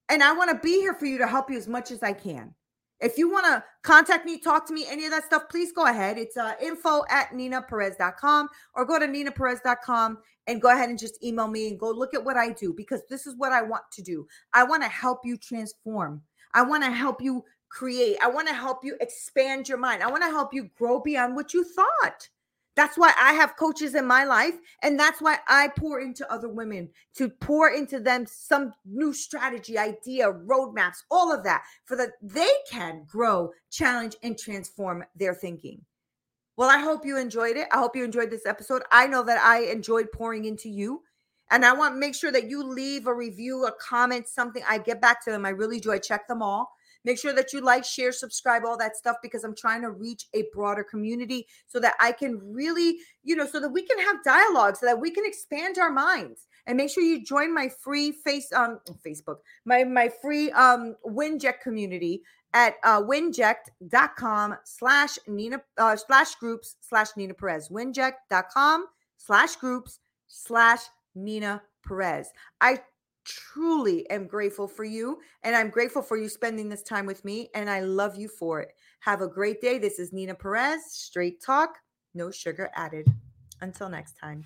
And 0.10 0.22
I 0.22 0.34
want 0.34 0.52
to 0.52 0.60
be 0.60 0.80
here 0.80 0.94
for 0.94 1.08
you 1.08 1.18
to 1.18 1.28
help 1.28 1.50
you 1.50 1.58
as 1.58 1.68
much 1.68 1.90
as 1.90 2.04
I 2.04 2.14
can. 2.14 2.54
If 3.02 3.18
you 3.18 3.30
want 3.30 3.46
to 3.46 3.64
contact 3.84 4.26
me, 4.26 4.40
talk 4.40 4.66
to 4.68 4.74
me, 4.74 4.86
any 4.88 5.06
of 5.06 5.12
that 5.12 5.26
stuff, 5.26 5.44
please 5.50 5.72
go 5.74 5.86
ahead. 5.86 6.18
It's 6.18 6.38
uh, 6.38 6.54
info 6.62 7.04
at 7.10 7.32
neenaperez.com 7.32 8.50
or 8.74 8.86
go 8.86 9.00
to 9.00 9.06
neenaperez.com 9.06 10.18
and 10.48 10.62
go 10.62 10.70
ahead 10.70 10.90
and 10.90 10.98
just 11.00 11.22
email 11.24 11.48
me 11.48 11.68
and 11.68 11.80
go 11.80 11.90
look 11.90 12.14
at 12.14 12.24
what 12.24 12.38
I 12.38 12.52
do 12.52 12.74
because 12.74 13.02
this 13.10 13.28
is 13.28 13.36
what 13.38 13.52
I 13.52 13.62
want 13.62 13.84
to 13.94 14.02
do. 14.02 14.26
I 14.54 14.64
want 14.64 14.84
to 14.84 14.90
help 14.90 15.22
you 15.26 15.38
transform. 15.38 16.22
I 16.54 16.62
want 16.62 16.84
to 16.84 16.92
help 16.92 17.22
you 17.22 17.44
create. 17.70 18.18
I 18.24 18.28
want 18.28 18.48
to 18.48 18.54
help 18.54 18.80
you 18.84 18.96
expand 19.02 19.68
your 19.68 19.78
mind. 19.78 20.02
I 20.02 20.08
want 20.10 20.24
to 20.24 20.30
help 20.30 20.54
you 20.54 20.70
grow 20.78 21.02
beyond 21.02 21.36
what 21.36 21.54
you 21.54 21.64
thought. 21.64 22.30
That's 22.76 22.98
why 22.98 23.14
I 23.18 23.34
have 23.34 23.56
coaches 23.58 23.96
in 23.96 24.06
my 24.06 24.26
life. 24.26 24.56
And 24.84 25.00
that's 25.00 25.22
why 25.22 25.38
I 25.48 25.70
pour 25.78 26.02
into 26.02 26.30
other 26.32 26.50
women 26.50 26.90
to 27.16 27.30
pour 27.30 27.70
into 27.70 28.00
them 28.00 28.26
some 28.28 28.74
new 28.86 29.14
strategy, 29.14 29.78
idea, 29.78 30.32
roadmaps, 30.32 30.98
all 31.10 31.34
of 31.34 31.44
that, 31.44 31.64
for 31.86 31.96
that 31.98 32.12
they 32.22 32.52
can 32.70 33.06
grow, 33.08 33.52
challenge, 33.72 34.16
and 34.24 34.38
transform 34.38 35.06
their 35.16 35.34
thinking. 35.34 35.82
Well, 36.58 36.70
I 36.70 36.80
hope 36.80 37.06
you 37.06 37.18
enjoyed 37.18 37.58
it. 37.58 37.68
I 37.72 37.78
hope 37.78 37.96
you 37.96 38.04
enjoyed 38.04 38.32
this 38.32 38.46
episode. 38.46 38.84
I 38.92 39.08
know 39.08 39.24
that 39.24 39.42
I 39.42 39.64
enjoyed 39.64 40.12
pouring 40.12 40.46
into 40.46 40.70
you. 40.70 41.02
And 41.52 41.64
I 41.64 41.74
want 41.74 41.94
to 41.96 42.00
make 42.00 42.16
sure 42.16 42.32
that 42.32 42.50
you 42.50 42.64
leave 42.64 43.08
a 43.08 43.14
review, 43.14 43.66
a 43.66 43.72
comment, 43.72 44.28
something. 44.28 44.64
I 44.68 44.80
get 44.80 45.00
back 45.00 45.24
to 45.26 45.32
them. 45.32 45.46
I 45.46 45.50
really 45.50 45.80
do. 45.80 45.92
I 45.92 46.00
check 46.00 46.28
them 46.28 46.42
all. 46.42 46.75
Make 47.06 47.18
sure 47.20 47.34
that 47.34 47.54
you 47.54 47.62
like, 47.62 47.86
share, 47.86 48.12
subscribe, 48.12 48.64
all 48.66 48.78
that 48.78 48.98
stuff 48.98 49.18
because 49.22 49.44
I'm 49.44 49.56
trying 49.56 49.82
to 49.84 49.92
reach 49.92 50.26
a 50.34 50.44
broader 50.54 50.84
community 50.84 51.48
so 51.68 51.80
that 51.80 51.94
I 52.00 52.12
can 52.12 52.40
really, 52.44 52.98
you 53.24 53.36
know, 53.36 53.46
so 53.46 53.62
that 53.62 53.70
we 53.70 53.84
can 53.84 54.00
have 54.00 54.24
dialogue, 54.24 54.76
so 54.76 54.86
that 54.88 55.00
we 55.00 55.12
can 55.12 55.26
expand 55.26 55.78
our 55.78 55.92
minds. 55.92 56.48
And 56.68 56.78
make 56.78 56.90
sure 56.90 57.04
you 57.04 57.24
join 57.24 57.54
my 57.54 57.70
free 57.70 58.12
face 58.12 58.52
um 58.52 58.80
Facebook, 59.06 59.38
my 59.66 59.84
my 59.84 60.10
free 60.22 60.52
um 60.52 60.96
Winject 61.06 61.62
community 61.62 62.24
at 62.56 62.76
uh, 62.84 63.02
winject.com 63.02 64.56
slash 64.64 65.20
Neena 65.28 65.62
uh, 65.78 65.96
slash 65.96 66.36
groups 66.36 66.78
slash 66.80 67.10
Neena 67.16 67.34
Perez. 67.34 67.70
Winject.com 67.70 68.86
slash 69.18 69.58
groups 69.58 70.00
slash 70.28 70.80
Neena 71.14 71.62
Perez. 71.86 72.30
I 72.62 72.80
truly 73.26 74.10
am 74.10 74.28
grateful 74.28 74.68
for 74.68 74.84
you. 74.84 75.20
And 75.44 75.56
I'm 75.56 75.70
grateful 75.70 76.02
for 76.02 76.18
you 76.18 76.30
spending 76.30 76.70
this 76.70 76.84
time 76.84 77.06
with 77.06 77.26
me. 77.26 77.50
And 77.54 77.70
I 77.70 77.82
love 77.82 78.16
you 78.16 78.28
for 78.28 78.62
it. 78.62 78.74
Have 79.02 79.22
a 79.22 79.28
great 79.28 79.62
day. 79.62 79.78
This 79.78 80.00
is 80.00 80.14
Neena 80.14 80.36
Perez, 80.36 80.82
straight 80.92 81.42
talk, 81.42 81.78
no 82.14 82.32
sugar 82.32 82.70
added. 82.76 83.08
Until 83.62 83.90
next 83.90 84.18
time. 84.18 84.46